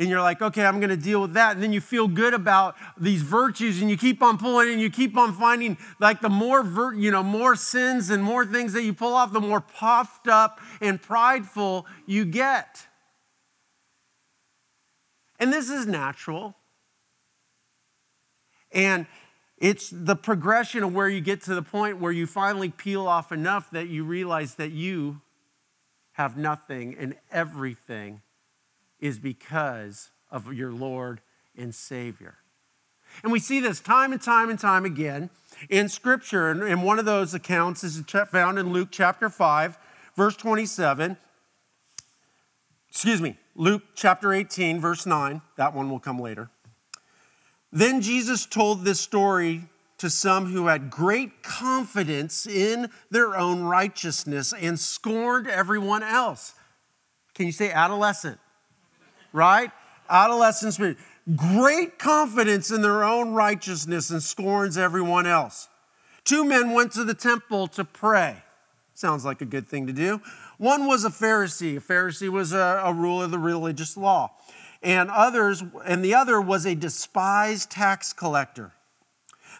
and 0.00 0.08
you're 0.08 0.22
like, 0.22 0.40
okay, 0.40 0.64
I'm 0.64 0.80
going 0.80 0.88
to 0.88 0.96
deal 0.96 1.20
with 1.20 1.34
that. 1.34 1.52
And 1.52 1.62
then 1.62 1.74
you 1.74 1.80
feel 1.82 2.08
good 2.08 2.32
about 2.32 2.74
these 2.98 3.20
virtues 3.20 3.82
and 3.82 3.90
you 3.90 3.98
keep 3.98 4.22
on 4.22 4.38
pulling 4.38 4.72
and 4.72 4.80
you 4.80 4.88
keep 4.88 5.14
on 5.14 5.34
finding 5.34 5.76
like 6.00 6.22
the 6.22 6.30
more, 6.30 6.62
vir- 6.62 6.94
you 6.94 7.10
know, 7.10 7.22
more 7.22 7.54
sins 7.54 8.08
and 8.08 8.24
more 8.24 8.46
things 8.46 8.72
that 8.72 8.82
you 8.82 8.94
pull 8.94 9.12
off, 9.12 9.30
the 9.30 9.42
more 9.42 9.60
puffed 9.60 10.26
up 10.26 10.58
and 10.80 11.02
prideful 11.02 11.86
you 12.06 12.24
get. 12.24 12.86
And 15.38 15.52
this 15.52 15.68
is 15.68 15.86
natural. 15.86 16.56
And 18.72 19.06
it's 19.58 19.90
the 19.90 20.16
progression 20.16 20.82
of 20.82 20.94
where 20.94 21.10
you 21.10 21.20
get 21.20 21.42
to 21.42 21.54
the 21.54 21.62
point 21.62 22.00
where 22.00 22.12
you 22.12 22.26
finally 22.26 22.70
peel 22.70 23.06
off 23.06 23.32
enough 23.32 23.70
that 23.72 23.88
you 23.88 24.04
realize 24.04 24.54
that 24.54 24.70
you 24.70 25.20
have 26.12 26.38
nothing 26.38 26.96
and 26.98 27.16
everything 27.30 28.22
is 29.00 29.18
because 29.18 30.10
of 30.30 30.52
your 30.52 30.72
Lord 30.72 31.20
and 31.56 31.74
Savior. 31.74 32.36
And 33.22 33.32
we 33.32 33.40
see 33.40 33.60
this 33.60 33.80
time 33.80 34.12
and 34.12 34.22
time 34.22 34.50
and 34.50 34.58
time 34.58 34.84
again 34.84 35.30
in 35.68 35.88
Scripture. 35.88 36.50
And, 36.50 36.84
one 36.84 36.98
of 36.98 37.04
those 37.04 37.34
accounts 37.34 37.82
is 37.82 38.00
found 38.28 38.58
in 38.58 38.72
Luke 38.72 38.88
chapter 38.90 39.28
5, 39.28 39.78
verse 40.16 40.36
27. 40.36 41.16
Excuse 42.88 43.20
me, 43.20 43.36
Luke 43.54 43.82
chapter 43.94 44.32
18, 44.32 44.80
verse 44.80 45.06
9. 45.06 45.42
That 45.56 45.74
one 45.74 45.90
will 45.90 46.00
come 46.00 46.18
later. 46.18 46.50
Then 47.72 48.00
Jesus 48.00 48.46
told 48.46 48.84
this 48.84 49.00
story 49.00 49.62
to 49.98 50.10
some 50.10 50.46
who 50.46 50.66
had 50.66 50.90
great 50.90 51.42
confidence 51.42 52.46
in 52.46 52.88
their 53.10 53.36
own 53.36 53.62
righteousness 53.62 54.52
and 54.52 54.78
scorned 54.78 55.46
everyone 55.46 56.02
else. 56.02 56.54
Can 57.34 57.46
you 57.46 57.52
say 57.52 57.70
adolescent? 57.70 58.38
Right? 59.32 59.70
Adolescent 60.08 60.74
spirit. 60.74 60.96
Great 61.36 61.98
confidence 61.98 62.70
in 62.70 62.82
their 62.82 63.04
own 63.04 63.32
righteousness 63.32 64.10
and 64.10 64.22
scorns 64.22 64.76
everyone 64.76 65.26
else. 65.26 65.68
Two 66.24 66.44
men 66.44 66.72
went 66.72 66.92
to 66.92 67.04
the 67.04 67.14
temple 67.14 67.66
to 67.68 67.84
pray. 67.84 68.42
Sounds 68.94 69.24
like 69.24 69.40
a 69.40 69.46
good 69.46 69.68
thing 69.68 69.86
to 69.86 69.92
do. 69.92 70.20
One 70.58 70.86
was 70.86 71.04
a 71.04 71.10
Pharisee. 71.10 71.76
A 71.76 71.80
Pharisee 71.80 72.28
was 72.28 72.52
a, 72.52 72.82
a 72.84 72.92
ruler 72.92 73.24
of 73.24 73.30
the 73.30 73.38
religious 73.38 73.96
law. 73.96 74.32
And 74.82 75.10
others, 75.10 75.62
and 75.84 76.04
the 76.04 76.14
other 76.14 76.40
was 76.40 76.66
a 76.66 76.74
despised 76.74 77.70
tax 77.70 78.12
collector. 78.12 78.72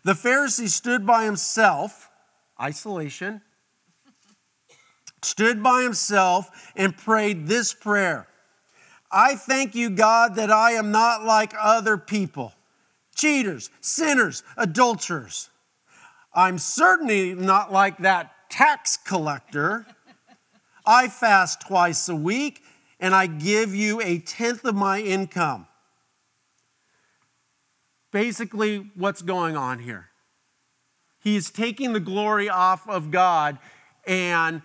The 0.03 0.13
Pharisee 0.13 0.69
stood 0.69 1.07
by 1.07 1.25
himself, 1.25 2.11
isolation, 2.61 3.43
stood 5.23 5.63
by 5.63 5.83
himself 5.83 6.73
and 6.75 6.97
prayed 6.97 7.47
this 7.47 7.75
prayer 7.75 8.27
I 9.11 9.35
thank 9.35 9.75
you, 9.75 9.91
God, 9.91 10.37
that 10.37 10.51
I 10.51 10.73
am 10.73 10.91
not 10.93 11.25
like 11.25 11.53
other 11.59 11.97
people 11.97 12.55
cheaters, 13.15 13.71
sinners, 13.81 14.43
adulterers. 14.57 15.51
I'm 16.33 16.57
certainly 16.59 17.35
not 17.35 17.71
like 17.73 17.99
that 17.99 18.33
tax 18.49 18.97
collector. 18.97 19.87
I 20.87 21.09
fast 21.09 21.61
twice 21.61 22.09
a 22.09 22.17
week 22.17 22.63
and 22.99 23.15
I 23.15 23.27
give 23.27 23.75
you 23.75 24.01
a 24.01 24.19
tenth 24.19 24.65
of 24.65 24.75
my 24.75 25.01
income. 25.01 25.67
Basically, 28.13 28.91
what's 28.95 29.23
going 29.23 29.57
on 29.57 29.81
here? 29.81 30.09
He 31.23 31.37
is 31.37 31.51
taking 31.51 31.93
the 31.93 32.01
glory 32.01 32.49
off 32.49 32.89
of 32.89 33.11
God 33.11 33.59
and, 34.07 34.63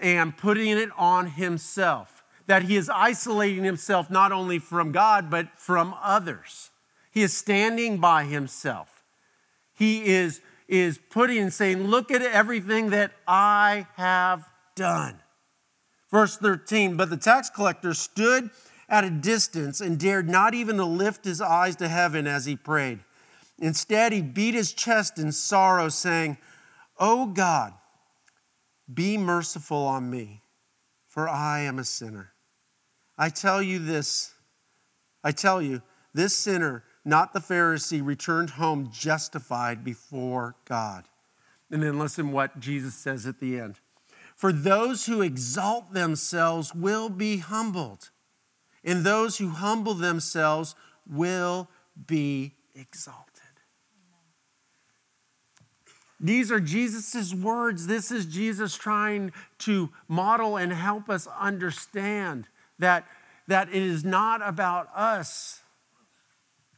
and 0.00 0.36
putting 0.36 0.68
it 0.76 0.90
on 0.96 1.28
himself 1.28 2.13
that 2.46 2.64
he 2.64 2.76
is 2.76 2.90
isolating 2.90 3.64
himself 3.64 4.10
not 4.10 4.32
only 4.32 4.58
from 4.58 4.92
God, 4.92 5.30
but 5.30 5.48
from 5.56 5.94
others. 6.02 6.70
He 7.10 7.22
is 7.22 7.36
standing 7.36 7.98
by 7.98 8.24
himself. 8.24 9.04
He 9.72 10.06
is, 10.06 10.40
is 10.68 10.98
putting 11.10 11.38
and 11.38 11.52
saying, 11.52 11.84
Look 11.84 12.10
at 12.10 12.22
everything 12.22 12.90
that 12.90 13.12
I 13.26 13.86
have 13.96 14.44
done. 14.74 15.20
Verse 16.10 16.36
13, 16.36 16.96
but 16.96 17.10
the 17.10 17.16
tax 17.16 17.50
collector 17.50 17.94
stood 17.94 18.50
at 18.88 19.04
a 19.04 19.10
distance 19.10 19.80
and 19.80 19.98
dared 19.98 20.28
not 20.28 20.54
even 20.54 20.76
to 20.76 20.84
lift 20.84 21.24
his 21.24 21.40
eyes 21.40 21.76
to 21.76 21.88
heaven 21.88 22.26
as 22.26 22.44
he 22.44 22.54
prayed. 22.54 23.00
Instead, 23.58 24.12
he 24.12 24.20
beat 24.20 24.54
his 24.54 24.72
chest 24.72 25.18
in 25.18 25.32
sorrow, 25.32 25.88
saying, 25.88 26.36
Oh 26.98 27.26
God, 27.26 27.72
be 28.92 29.16
merciful 29.16 29.86
on 29.86 30.10
me, 30.10 30.42
for 31.08 31.28
I 31.28 31.60
am 31.60 31.78
a 31.78 31.84
sinner. 31.84 32.33
I 33.16 33.28
tell 33.28 33.62
you 33.62 33.78
this 33.78 34.34
I 35.24 35.32
tell 35.32 35.62
you, 35.62 35.80
this 36.12 36.36
sinner, 36.36 36.84
not 37.04 37.32
the 37.32 37.40
Pharisee, 37.40 38.04
returned 38.04 38.50
home 38.50 38.90
justified 38.92 39.82
before 39.82 40.54
God. 40.66 41.04
And 41.70 41.82
then 41.82 41.98
listen 41.98 42.30
what 42.30 42.60
Jesus 42.60 42.94
says 42.94 43.26
at 43.26 43.40
the 43.40 43.58
end. 43.58 43.80
For 44.36 44.52
those 44.52 45.06
who 45.06 45.22
exalt 45.22 45.94
themselves 45.94 46.74
will 46.74 47.08
be 47.08 47.38
humbled, 47.38 48.10
and 48.84 49.02
those 49.02 49.38
who 49.38 49.48
humble 49.48 49.94
themselves 49.94 50.74
will 51.10 51.68
be 52.06 52.52
exalted. 52.74 53.30
These 56.20 56.50
are 56.50 56.60
Jesus' 56.60 57.34
words. 57.34 57.86
This 57.86 58.10
is 58.10 58.26
Jesus 58.26 58.76
trying 58.76 59.32
to 59.58 59.90
model 60.08 60.56
and 60.56 60.72
help 60.72 61.08
us 61.08 61.26
understand 61.38 62.48
that, 62.78 63.06
that 63.46 63.68
it 63.68 63.82
is 63.82 64.04
not 64.04 64.46
about 64.46 64.88
us, 64.94 65.60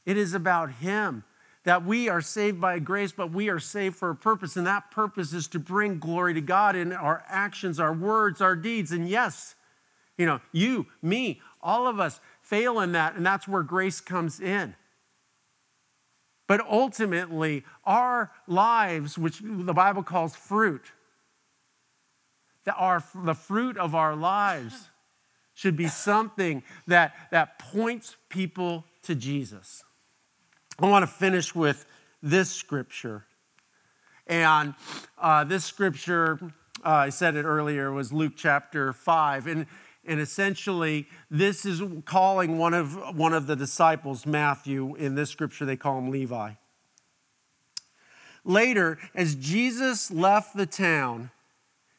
it 0.04 0.16
is 0.16 0.34
about 0.34 0.72
Him. 0.72 1.24
That 1.64 1.84
we 1.84 2.08
are 2.08 2.20
saved 2.20 2.60
by 2.60 2.78
grace, 2.78 3.10
but 3.10 3.32
we 3.32 3.48
are 3.48 3.58
saved 3.58 3.96
for 3.96 4.10
a 4.10 4.14
purpose, 4.14 4.56
and 4.56 4.64
that 4.68 4.92
purpose 4.92 5.32
is 5.32 5.48
to 5.48 5.58
bring 5.58 5.98
glory 5.98 6.32
to 6.34 6.40
God 6.40 6.76
in 6.76 6.92
our 6.92 7.24
actions, 7.26 7.80
our 7.80 7.92
words, 7.92 8.40
our 8.40 8.54
deeds. 8.54 8.92
And 8.92 9.08
yes, 9.08 9.56
you 10.16 10.26
know, 10.26 10.40
you, 10.52 10.86
me, 11.02 11.40
all 11.60 11.88
of 11.88 11.98
us 11.98 12.20
fail 12.40 12.78
in 12.78 12.92
that, 12.92 13.16
and 13.16 13.26
that's 13.26 13.48
where 13.48 13.64
grace 13.64 14.00
comes 14.00 14.38
in. 14.38 14.76
But 16.46 16.60
ultimately, 16.60 17.64
our 17.84 18.30
lives, 18.46 19.18
which 19.18 19.40
the 19.42 19.74
Bible 19.74 20.04
calls 20.04 20.36
fruit, 20.36 20.92
that 22.64 22.76
are 22.78 23.02
the 23.14 23.34
fruit 23.34 23.76
of 23.76 23.94
our 23.94 24.14
lives 24.14 24.90
should 25.56 25.74
be 25.76 25.88
something 25.88 26.62
that, 26.86 27.14
that 27.32 27.58
points 27.58 28.16
people 28.28 28.84
to 29.02 29.14
Jesus. 29.14 29.82
I 30.78 30.86
want 30.86 31.02
to 31.02 31.06
finish 31.06 31.54
with 31.54 31.86
this 32.22 32.50
scripture. 32.50 33.24
And 34.26 34.74
uh, 35.18 35.44
this 35.44 35.64
scripture, 35.64 36.38
uh, 36.84 36.90
I 36.90 37.08
said 37.08 37.36
it 37.36 37.44
earlier, 37.44 37.90
was 37.90 38.12
Luke 38.12 38.34
chapter 38.36 38.92
5. 38.92 39.46
And, 39.46 39.66
and 40.04 40.20
essentially, 40.20 41.08
this 41.30 41.64
is 41.64 41.82
calling 42.04 42.58
one 42.58 42.74
of, 42.74 43.16
one 43.16 43.32
of 43.32 43.46
the 43.46 43.56
disciples, 43.56 44.26
Matthew. 44.26 44.94
In 44.96 45.14
this 45.14 45.30
scripture, 45.30 45.64
they 45.64 45.76
call 45.76 45.96
him 45.98 46.10
Levi. 46.10 46.52
Later, 48.44 48.98
as 49.14 49.34
Jesus 49.34 50.10
left 50.10 50.54
the 50.54 50.66
town, 50.66 51.30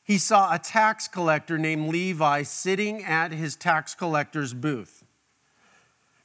he 0.07 0.17
saw 0.17 0.53
a 0.53 0.57
tax 0.57 1.05
collector 1.05 1.57
named 1.57 1.89
Levi 1.89 2.43
sitting 2.43 3.03
at 3.03 3.33
his 3.33 3.57
tax 3.57 3.93
collector's 3.93 4.53
booth. 4.53 5.03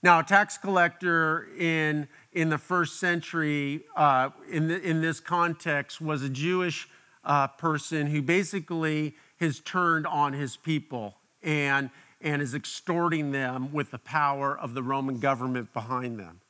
Now, 0.04 0.20
a 0.20 0.22
tax 0.22 0.56
collector 0.56 1.48
in, 1.58 2.06
in 2.32 2.48
the 2.48 2.58
first 2.58 3.00
century, 3.00 3.82
uh, 3.96 4.30
in, 4.48 4.68
the, 4.68 4.80
in 4.80 5.00
this 5.00 5.18
context, 5.18 6.00
was 6.00 6.22
a 6.22 6.28
Jewish 6.28 6.88
uh, 7.24 7.48
person 7.48 8.06
who 8.06 8.22
basically 8.22 9.16
has 9.40 9.58
turned 9.58 10.06
on 10.06 10.32
his 10.32 10.56
people 10.56 11.16
and, 11.42 11.90
and 12.20 12.40
is 12.40 12.54
extorting 12.54 13.32
them 13.32 13.72
with 13.72 13.90
the 13.90 13.98
power 13.98 14.56
of 14.56 14.74
the 14.74 14.82
Roman 14.82 15.18
government 15.18 15.72
behind 15.72 16.20
them. 16.20 16.40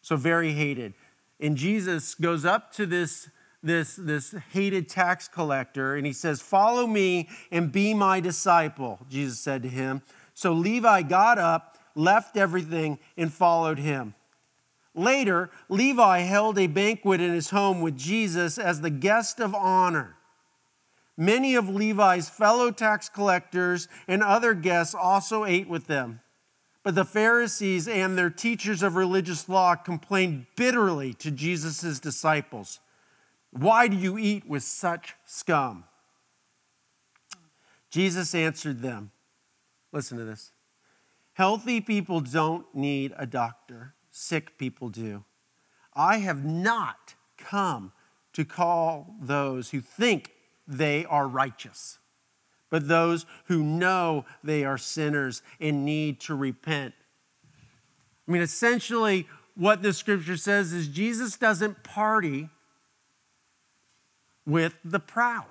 So, 0.00 0.14
very 0.14 0.52
hated. 0.52 0.94
And 1.40 1.56
Jesus 1.56 2.14
goes 2.14 2.44
up 2.44 2.72
to 2.74 2.86
this 2.86 3.30
this, 3.62 3.96
this 3.96 4.34
hated 4.52 4.88
tax 4.88 5.28
collector, 5.28 5.96
and 5.96 6.06
he 6.06 6.12
says, 6.12 6.40
Follow 6.40 6.86
me 6.86 7.28
and 7.50 7.72
be 7.72 7.94
my 7.94 8.20
disciple, 8.20 9.00
Jesus 9.08 9.40
said 9.40 9.62
to 9.62 9.68
him. 9.68 10.02
So 10.34 10.52
Levi 10.52 11.02
got 11.02 11.38
up, 11.38 11.78
left 11.94 12.36
everything, 12.36 12.98
and 13.16 13.32
followed 13.32 13.78
him. 13.78 14.14
Later, 14.94 15.50
Levi 15.68 16.20
held 16.20 16.58
a 16.58 16.66
banquet 16.66 17.20
in 17.20 17.32
his 17.32 17.50
home 17.50 17.82
with 17.82 17.98
Jesus 17.98 18.58
as 18.58 18.80
the 18.80 18.90
guest 18.90 19.40
of 19.40 19.54
honor. 19.54 20.16
Many 21.18 21.54
of 21.54 21.68
Levi's 21.68 22.28
fellow 22.28 22.70
tax 22.70 23.08
collectors 23.08 23.88
and 24.06 24.22
other 24.22 24.54
guests 24.54 24.94
also 24.94 25.44
ate 25.44 25.68
with 25.68 25.86
them. 25.86 26.20
But 26.82 26.94
the 26.94 27.04
Pharisees 27.04 27.88
and 27.88 28.16
their 28.16 28.30
teachers 28.30 28.82
of 28.82 28.96
religious 28.96 29.48
law 29.48 29.74
complained 29.74 30.46
bitterly 30.56 31.14
to 31.14 31.30
Jesus' 31.30 31.98
disciples. 31.98 32.80
Why 33.58 33.88
do 33.88 33.96
you 33.96 34.18
eat 34.18 34.46
with 34.46 34.62
such 34.62 35.14
scum? 35.24 35.84
Jesus 37.90 38.34
answered 38.34 38.82
them. 38.82 39.10
Listen 39.92 40.18
to 40.18 40.24
this. 40.24 40.52
Healthy 41.32 41.80
people 41.80 42.20
don't 42.20 42.66
need 42.74 43.14
a 43.16 43.26
doctor, 43.26 43.94
sick 44.10 44.58
people 44.58 44.88
do. 44.88 45.24
I 45.94 46.18
have 46.18 46.44
not 46.44 47.14
come 47.38 47.92
to 48.34 48.44
call 48.44 49.14
those 49.20 49.70
who 49.70 49.80
think 49.80 50.32
they 50.68 51.06
are 51.06 51.26
righteous, 51.26 51.98
but 52.70 52.88
those 52.88 53.24
who 53.46 53.62
know 53.62 54.26
they 54.44 54.64
are 54.64 54.78
sinners 54.78 55.42
and 55.60 55.84
need 55.84 56.20
to 56.20 56.34
repent. 56.34 56.94
I 58.26 58.32
mean, 58.32 58.42
essentially, 58.42 59.26
what 59.54 59.82
the 59.82 59.92
scripture 59.92 60.36
says 60.36 60.72
is 60.72 60.88
Jesus 60.88 61.36
doesn't 61.36 61.82
party 61.82 62.50
with 64.46 64.74
the 64.84 65.00
proud. 65.00 65.46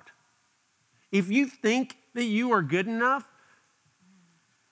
If 1.12 1.30
you 1.30 1.46
think 1.46 1.96
that 2.14 2.24
you 2.24 2.52
are 2.52 2.62
good 2.62 2.86
enough, 2.86 3.28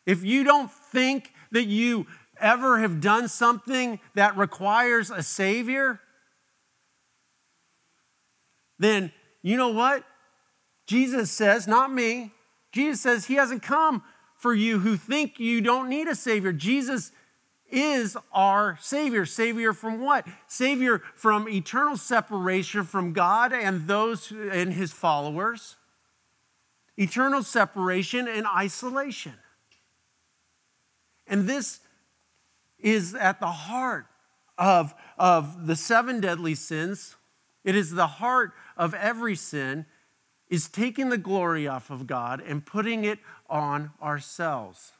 if 0.06 0.24
you 0.24 0.44
don't 0.44 0.70
think 0.70 1.32
that 1.52 1.64
you 1.64 2.06
ever 2.40 2.80
have 2.80 3.00
done 3.00 3.28
something 3.28 4.00
that 4.14 4.36
requires 4.36 5.10
a 5.10 5.22
Savior, 5.22 6.00
then 8.78 9.12
you 9.42 9.56
know 9.56 9.68
what? 9.68 10.04
Jesus 10.86 11.30
says, 11.30 11.66
not 11.66 11.92
me, 11.92 12.32
Jesus 12.72 13.00
says 13.00 13.26
He 13.26 13.34
hasn't 13.34 13.62
come 13.62 14.02
for 14.36 14.52
you 14.52 14.80
who 14.80 14.96
think 14.96 15.38
you 15.38 15.60
don't 15.60 15.88
need 15.88 16.08
a 16.08 16.14
Savior. 16.14 16.52
Jesus 16.52 17.12
is 17.74 18.16
our 18.32 18.78
Savior. 18.80 19.26
Savior 19.26 19.72
from 19.72 20.00
what? 20.00 20.26
Savior 20.46 21.02
from 21.14 21.48
eternal 21.48 21.96
separation 21.96 22.84
from 22.84 23.12
God 23.12 23.52
and 23.52 23.86
those 23.86 24.30
and 24.30 24.72
His 24.72 24.92
followers, 24.92 25.76
eternal 26.96 27.42
separation 27.42 28.28
and 28.28 28.46
isolation. 28.46 29.34
And 31.26 31.48
this 31.48 31.80
is 32.78 33.14
at 33.14 33.40
the 33.40 33.46
heart 33.46 34.06
of, 34.56 34.94
of 35.18 35.66
the 35.66 35.74
seven 35.74 36.20
deadly 36.20 36.54
sins. 36.54 37.16
It 37.64 37.74
is 37.74 37.92
the 37.92 38.06
heart 38.06 38.52
of 38.76 38.94
every 38.94 39.34
sin, 39.34 39.86
is 40.48 40.68
taking 40.68 41.08
the 41.08 41.18
glory 41.18 41.66
off 41.66 41.90
of 41.90 42.06
God 42.06 42.40
and 42.46 42.64
putting 42.64 43.04
it 43.04 43.18
on 43.48 43.90
ourselves. 44.00 44.92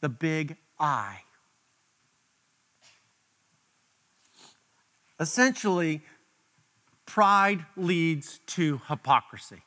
The 0.00 0.08
big 0.08 0.56
I. 0.78 1.20
Essentially, 5.22 6.00
pride 7.06 7.64
leads 7.76 8.40
to 8.46 8.80
hypocrisy. 8.88 9.62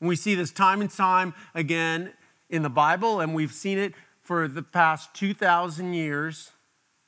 And 0.00 0.08
we 0.08 0.16
see 0.16 0.34
this 0.34 0.52
time 0.52 0.82
and 0.82 0.90
time 0.90 1.32
again 1.54 2.12
in 2.50 2.62
the 2.62 2.68
Bible, 2.68 3.20
and 3.20 3.34
we've 3.34 3.52
seen 3.52 3.78
it 3.78 3.94
for 4.20 4.48
the 4.48 4.62
past 4.62 5.14
2,000 5.14 5.94
years 5.94 6.50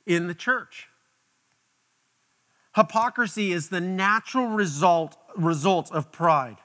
in 0.07 0.25
the 0.25 0.33
church. 0.33 0.87
Hypocrisy 2.75 3.51
is 3.51 3.69
the 3.69 3.81
natural 3.81 4.47
result, 4.47 5.15
result 5.37 5.91
of 5.91 6.11
pride. 6.11 6.57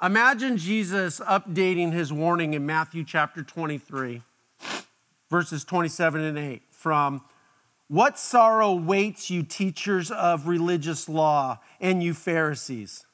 Imagine 0.00 0.56
Jesus 0.56 1.18
updating 1.18 1.92
his 1.92 2.12
warning 2.12 2.54
in 2.54 2.64
Matthew 2.64 3.02
chapter 3.02 3.42
23, 3.42 4.22
verses 5.28 5.64
27 5.64 6.20
and 6.20 6.38
8 6.38 6.62
from 6.70 7.22
What 7.88 8.18
sorrow 8.18 8.74
waits 8.74 9.30
you, 9.30 9.42
teachers 9.42 10.10
of 10.10 10.48
religious 10.48 11.08
law, 11.08 11.60
and 11.80 12.02
you 12.02 12.14
Pharisees? 12.14 13.04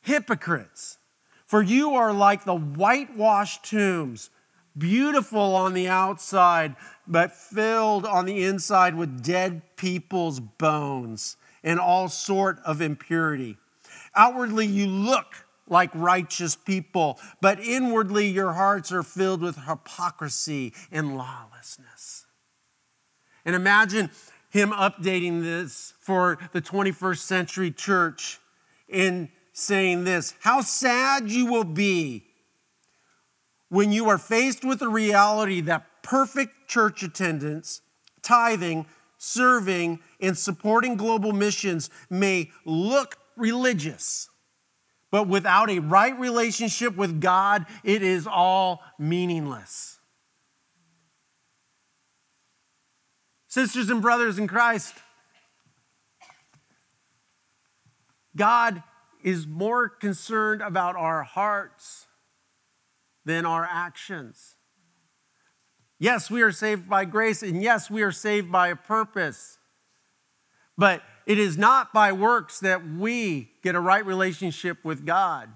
Hypocrites! 0.00 0.98
For 1.46 1.62
you 1.62 1.94
are 1.94 2.12
like 2.12 2.44
the 2.44 2.54
whitewashed 2.54 3.64
tombs, 3.64 4.30
beautiful 4.76 5.54
on 5.56 5.72
the 5.72 5.88
outside, 5.88 6.76
but 7.06 7.32
filled 7.32 8.04
on 8.04 8.26
the 8.26 8.44
inside 8.44 8.94
with 8.94 9.22
dead 9.22 9.62
people's 9.76 10.40
bones 10.40 11.36
and 11.62 11.80
all 11.80 12.08
sort 12.08 12.58
of 12.64 12.82
impurity. 12.82 13.56
Outwardly, 14.14 14.66
you 14.66 14.86
look 14.86 15.46
like 15.68 15.90
righteous 15.94 16.56
people, 16.56 17.18
but 17.40 17.60
inwardly, 17.60 18.28
your 18.28 18.52
hearts 18.52 18.92
are 18.92 19.02
filled 19.02 19.40
with 19.40 19.56
hypocrisy 19.64 20.74
and 20.90 21.16
lawlessness. 21.16 21.87
And 23.48 23.56
imagine 23.56 24.10
him 24.50 24.72
updating 24.72 25.42
this 25.42 25.94
for 26.00 26.38
the 26.52 26.60
21st 26.60 27.16
century 27.16 27.70
church 27.70 28.40
in 28.90 29.30
saying 29.54 30.04
this 30.04 30.34
How 30.40 30.60
sad 30.60 31.30
you 31.30 31.46
will 31.46 31.64
be 31.64 32.26
when 33.70 33.90
you 33.90 34.06
are 34.10 34.18
faced 34.18 34.66
with 34.66 34.80
the 34.80 34.90
reality 34.90 35.62
that 35.62 35.86
perfect 36.02 36.68
church 36.68 37.02
attendance, 37.02 37.80
tithing, 38.20 38.84
serving, 39.16 40.00
and 40.20 40.36
supporting 40.36 40.96
global 40.96 41.32
missions 41.32 41.88
may 42.10 42.50
look 42.66 43.16
religious, 43.34 44.28
but 45.10 45.26
without 45.26 45.70
a 45.70 45.78
right 45.78 46.18
relationship 46.20 46.96
with 46.96 47.18
God, 47.18 47.64
it 47.82 48.02
is 48.02 48.26
all 48.26 48.82
meaningless. 48.98 49.97
Sisters 53.58 53.90
and 53.90 54.00
brothers 54.00 54.38
in 54.38 54.46
Christ, 54.46 54.94
God 58.36 58.84
is 59.20 59.48
more 59.48 59.88
concerned 59.88 60.62
about 60.62 60.94
our 60.94 61.24
hearts 61.24 62.06
than 63.24 63.44
our 63.44 63.68
actions. 63.68 64.54
Yes, 65.98 66.30
we 66.30 66.40
are 66.42 66.52
saved 66.52 66.88
by 66.88 67.04
grace, 67.04 67.42
and 67.42 67.60
yes, 67.60 67.90
we 67.90 68.02
are 68.02 68.12
saved 68.12 68.52
by 68.52 68.68
a 68.68 68.76
purpose. 68.76 69.58
But 70.76 71.02
it 71.26 71.40
is 71.40 71.58
not 71.58 71.92
by 71.92 72.12
works 72.12 72.60
that 72.60 72.88
we 72.88 73.50
get 73.64 73.74
a 73.74 73.80
right 73.80 74.06
relationship 74.06 74.84
with 74.84 75.04
God. 75.04 75.48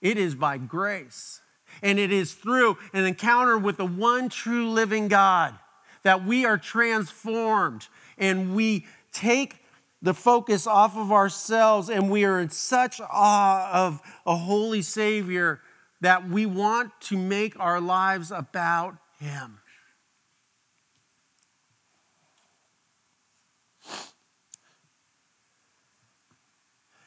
It 0.00 0.16
is 0.16 0.36
by 0.36 0.58
grace. 0.58 1.40
And 1.82 1.98
it 1.98 2.12
is 2.12 2.34
through 2.34 2.78
an 2.92 3.04
encounter 3.04 3.58
with 3.58 3.78
the 3.78 3.84
one 3.84 4.28
true 4.28 4.70
living 4.70 5.08
God 5.08 5.58
that 6.02 6.24
we 6.24 6.44
are 6.44 6.58
transformed 6.58 7.88
and 8.18 8.54
we 8.54 8.86
take 9.12 9.56
the 10.02 10.14
focus 10.14 10.66
off 10.66 10.96
of 10.96 11.12
ourselves, 11.12 11.90
and 11.90 12.10
we 12.10 12.24
are 12.24 12.40
in 12.40 12.48
such 12.48 13.00
awe 13.02 13.70
of 13.70 14.00
a 14.24 14.34
holy 14.34 14.80
Savior 14.80 15.60
that 16.00 16.26
we 16.26 16.46
want 16.46 16.90
to 17.00 17.18
make 17.18 17.58
our 17.60 17.80
lives 17.80 18.30
about 18.30 18.96
Him. 19.18 19.58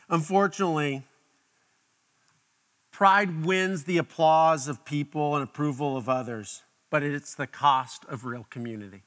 Unfortunately, 0.08 1.04
pride 2.92 3.44
wins 3.44 3.86
the 3.86 3.98
applause 3.98 4.68
of 4.68 4.86
people 4.86 5.34
and 5.34 5.44
approval 5.44 5.98
of 5.98 6.08
others, 6.08 6.62
but 6.94 7.02
it's 7.02 7.34
the 7.34 7.48
cost 7.48 8.06
of 8.06 8.24
real 8.24 8.46
community. 8.52 9.02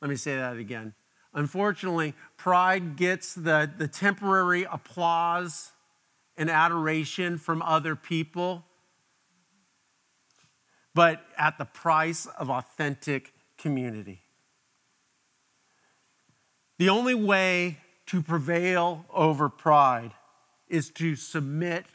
Let 0.00 0.08
me 0.08 0.14
say 0.14 0.36
that 0.36 0.58
again. 0.58 0.94
Unfortunately, 1.34 2.14
pride 2.36 2.94
gets 2.94 3.34
the, 3.34 3.68
the 3.76 3.88
temporary 3.88 4.62
applause 4.62 5.72
and 6.36 6.48
adoration 6.48 7.36
from 7.36 7.62
other 7.62 7.96
people, 7.96 8.64
but 10.94 11.24
at 11.36 11.58
the 11.58 11.64
price 11.64 12.26
of 12.38 12.48
authentic 12.48 13.32
community. 13.58 14.20
The 16.78 16.90
only 16.90 17.16
way 17.16 17.78
to 18.06 18.22
prevail 18.22 19.04
over 19.12 19.48
pride 19.48 20.12
is 20.68 20.90
to 20.90 21.16
submit 21.16 21.86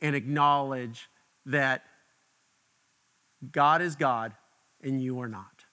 and 0.00 0.14
acknowledge 0.14 1.08
that 1.46 1.82
God 3.50 3.82
is 3.82 3.96
God 3.96 4.32
and 4.82 5.02
you 5.02 5.20
are 5.20 5.28
not 5.28 5.64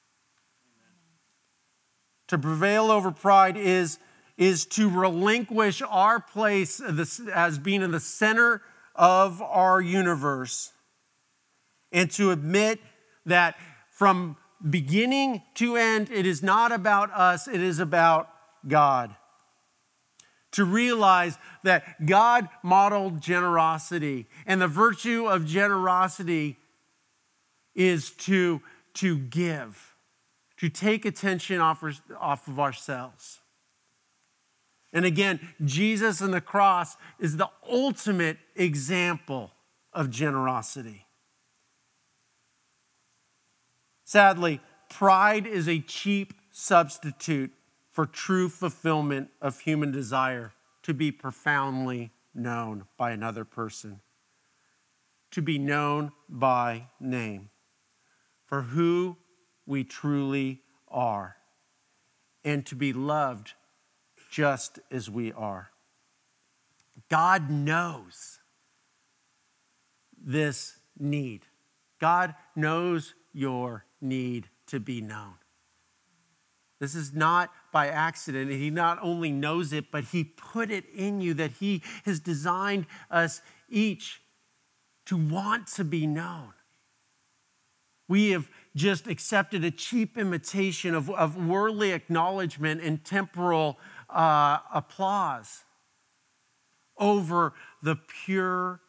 to 2.29 2.37
prevail 2.37 2.91
over 2.91 3.11
pride 3.11 3.57
is, 3.57 3.99
is 4.37 4.65
to 4.65 4.89
relinquish 4.89 5.81
our 5.81 6.19
place 6.19 6.79
as 7.33 7.57
being 7.57 7.81
in 7.81 7.91
the 7.91 7.99
center 7.99 8.61
of 8.95 9.41
our 9.41 9.81
universe 9.81 10.71
and 11.91 12.09
to 12.11 12.31
admit 12.31 12.79
that 13.25 13.55
from 13.89 14.37
beginning 14.67 15.41
to 15.55 15.75
end, 15.75 16.09
it 16.11 16.25
is 16.25 16.43
not 16.43 16.71
about 16.71 17.11
us, 17.11 17.47
it 17.47 17.61
is 17.61 17.79
about 17.79 18.29
God. 18.67 19.15
To 20.53 20.65
realize 20.65 21.37
that 21.63 22.05
God 22.05 22.49
modeled 22.63 23.21
generosity, 23.21 24.27
and 24.47 24.59
the 24.59 24.67
virtue 24.67 25.27
of 25.27 25.45
generosity 25.45 26.57
is 27.75 28.09
to, 28.11 28.61
to 28.95 29.17
give 29.17 29.89
to 30.59 30.69
take 30.69 31.05
attention 31.05 31.61
off, 31.61 31.83
off 32.19 32.47
of 32.49 32.59
ourselves. 32.59 33.39
And 34.91 35.05
again, 35.05 35.39
Jesus 35.63 36.19
and 36.19 36.33
the 36.33 36.41
cross 36.41 36.97
is 37.17 37.37
the 37.37 37.49
ultimate 37.69 38.37
example 38.55 39.51
of 39.93 40.09
generosity. 40.09 41.05
Sadly, 44.03 44.59
pride 44.89 45.47
is 45.47 45.69
a 45.69 45.79
cheap 45.79 46.33
substitute 46.51 47.53
for 47.99 48.05
true 48.05 48.47
fulfillment 48.47 49.29
of 49.41 49.59
human 49.59 49.91
desire 49.91 50.53
to 50.81 50.93
be 50.93 51.11
profoundly 51.11 52.13
known 52.33 52.85
by 52.95 53.11
another 53.11 53.43
person, 53.43 53.99
to 55.29 55.41
be 55.41 55.59
known 55.59 56.09
by 56.29 56.87
name, 57.01 57.49
for 58.45 58.61
who 58.61 59.17
we 59.65 59.83
truly 59.83 60.61
are, 60.87 61.35
and 62.45 62.65
to 62.65 62.73
be 62.73 62.93
loved 62.93 63.51
just 64.31 64.79
as 64.89 65.09
we 65.09 65.33
are. 65.33 65.69
God 67.09 67.49
knows 67.49 68.39
this 70.17 70.77
need. 70.97 71.41
God 71.99 72.33
knows 72.55 73.13
your 73.33 73.83
need 73.99 74.47
to 74.67 74.79
be 74.79 75.01
known. 75.01 75.33
This 76.79 76.95
is 76.95 77.13
not 77.13 77.51
by 77.71 77.87
accident. 77.87 78.51
He 78.51 78.69
not 78.69 78.99
only 79.01 79.31
knows 79.31 79.73
it, 79.73 79.91
but 79.91 80.05
He 80.05 80.23
put 80.23 80.71
it 80.71 80.85
in 80.93 81.21
you 81.21 81.33
that 81.35 81.51
He 81.59 81.83
has 82.05 82.19
designed 82.19 82.85
us 83.09 83.41
each 83.69 84.21
to 85.05 85.17
want 85.17 85.67
to 85.67 85.83
be 85.83 86.05
known. 86.05 86.53
We 88.07 88.31
have 88.31 88.49
just 88.75 89.07
accepted 89.07 89.63
a 89.63 89.71
cheap 89.71 90.17
imitation 90.17 90.95
of, 90.95 91.09
of 91.11 91.37
worldly 91.37 91.91
acknowledgement 91.91 92.81
and 92.81 93.03
temporal 93.03 93.77
uh, 94.09 94.59
applause 94.73 95.63
over 96.97 97.53
the 97.81 97.95
pure 97.95 98.81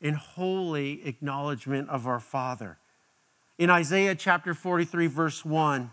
and 0.00 0.16
holy 0.16 1.04
acknowledgement 1.06 1.88
of 1.88 2.06
our 2.06 2.20
Father. 2.20 2.78
In 3.58 3.70
Isaiah 3.70 4.14
chapter 4.14 4.52
43, 4.52 5.06
verse 5.06 5.44
1, 5.44 5.90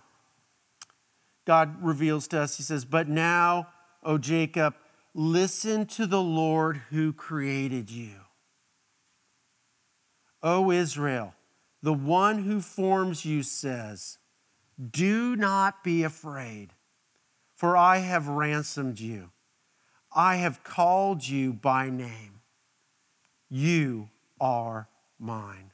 God 1.45 1.84
reveals 1.84 2.27
to 2.29 2.41
us, 2.41 2.58
He 2.58 2.63
says, 2.63 2.86
But 2.86 3.08
now, 3.08 3.67
O 4.03 4.17
Jacob, 4.17 4.75
listen 5.13 5.86
to 5.88 6.06
the 6.06 6.21
Lord 6.21 6.82
who 6.89 7.13
created 7.13 7.89
you. 7.89 8.15
O 10.41 10.71
Israel, 10.71 11.34
the 11.82 11.93
one 11.93 12.43
who 12.43 12.62
forms 12.62 13.25
you 13.25 13.43
says, 13.43 14.17
Do 14.91 15.36
not 15.36 15.84
be 15.84 16.03
afraid, 16.03 16.71
for 17.56 17.77
I 17.77 17.97
have 17.97 18.27
ransomed 18.27 18.99
you. 18.99 19.32
I 20.15 20.38
have 20.38 20.63
called 20.63 21.27
you 21.27 21.53
by 21.53 21.89
name. 21.89 22.41
You 23.49 24.10
are 24.39 24.88
mine. 25.19 25.71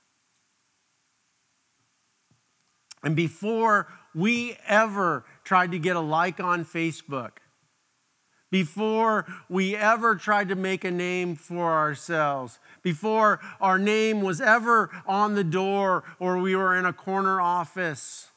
And 3.04 3.16
before 3.16 3.88
we 4.14 4.58
ever 4.68 5.26
tried 5.44 5.72
to 5.72 5.80
get 5.80 5.96
a 5.96 6.02
like 6.02 6.40
on 6.40 6.66
Facebook, 6.66 7.32
before 8.52 9.26
we 9.48 9.76
ever 9.76 10.16
tried 10.16 10.50
to 10.50 10.56
make 10.56 10.84
a 10.84 10.92
name 10.92 11.36
for 11.36 11.72
ourselves, 11.72 12.60
before 12.82 13.40
our 13.62 13.78
name 13.78 14.22
was 14.22 14.42
ever 14.42 14.90
on 15.06 15.36
the 15.36 15.44
door 15.44 16.04
or 16.20 16.38
we 16.40 16.56
were 16.56 16.76
in 16.76 16.86
a 16.86 16.94
corner 16.94 17.40
office, 17.40 18.30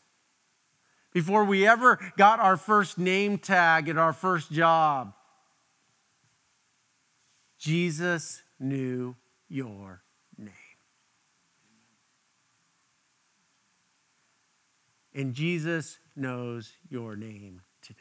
before 1.13 1.45
we 1.45 1.67
ever 1.67 1.99
got 2.17 2.41
our 2.41 2.57
first 2.57 2.99
name 2.99 3.39
tag 3.39 3.89
at 3.89 3.97
our 3.97 4.13
first 4.13 4.53
job, 4.53 5.15
Jesus 7.59 8.43
knew 8.59 9.17
your 9.49 10.03
name. 10.37 10.72
And 15.15 15.35
Jesus 15.35 15.99
knows 16.17 16.73
your 16.89 17.17
name 17.17 17.63
today. 17.83 17.99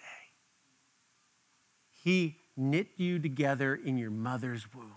He 2.03 2.37
knit 2.55 2.87
you 2.97 3.19
together 3.19 3.75
in 3.75 3.97
your 3.97 4.11
mother's 4.11 4.73
womb. 4.73 4.93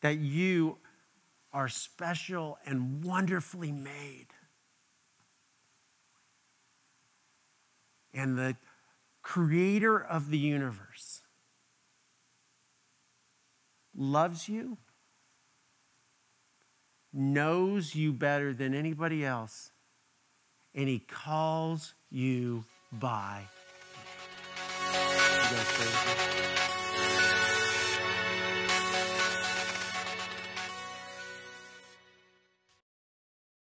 That 0.00 0.18
you 0.18 0.78
are 1.52 1.68
special 1.68 2.58
and 2.66 3.04
wonderfully 3.04 3.72
made. 3.72 4.26
And 8.12 8.36
the 8.36 8.56
creator 9.22 9.98
of 9.98 10.30
the 10.30 10.38
universe 10.38 11.22
loves 13.96 14.48
you, 14.48 14.78
knows 17.12 17.94
you 17.94 18.12
better 18.12 18.52
than 18.54 18.74
anybody 18.74 19.24
else, 19.24 19.72
and 20.74 20.88
he 20.88 20.98
calls 20.98 21.94
you 22.10 22.64
by. 22.92 23.42
You 25.50 26.57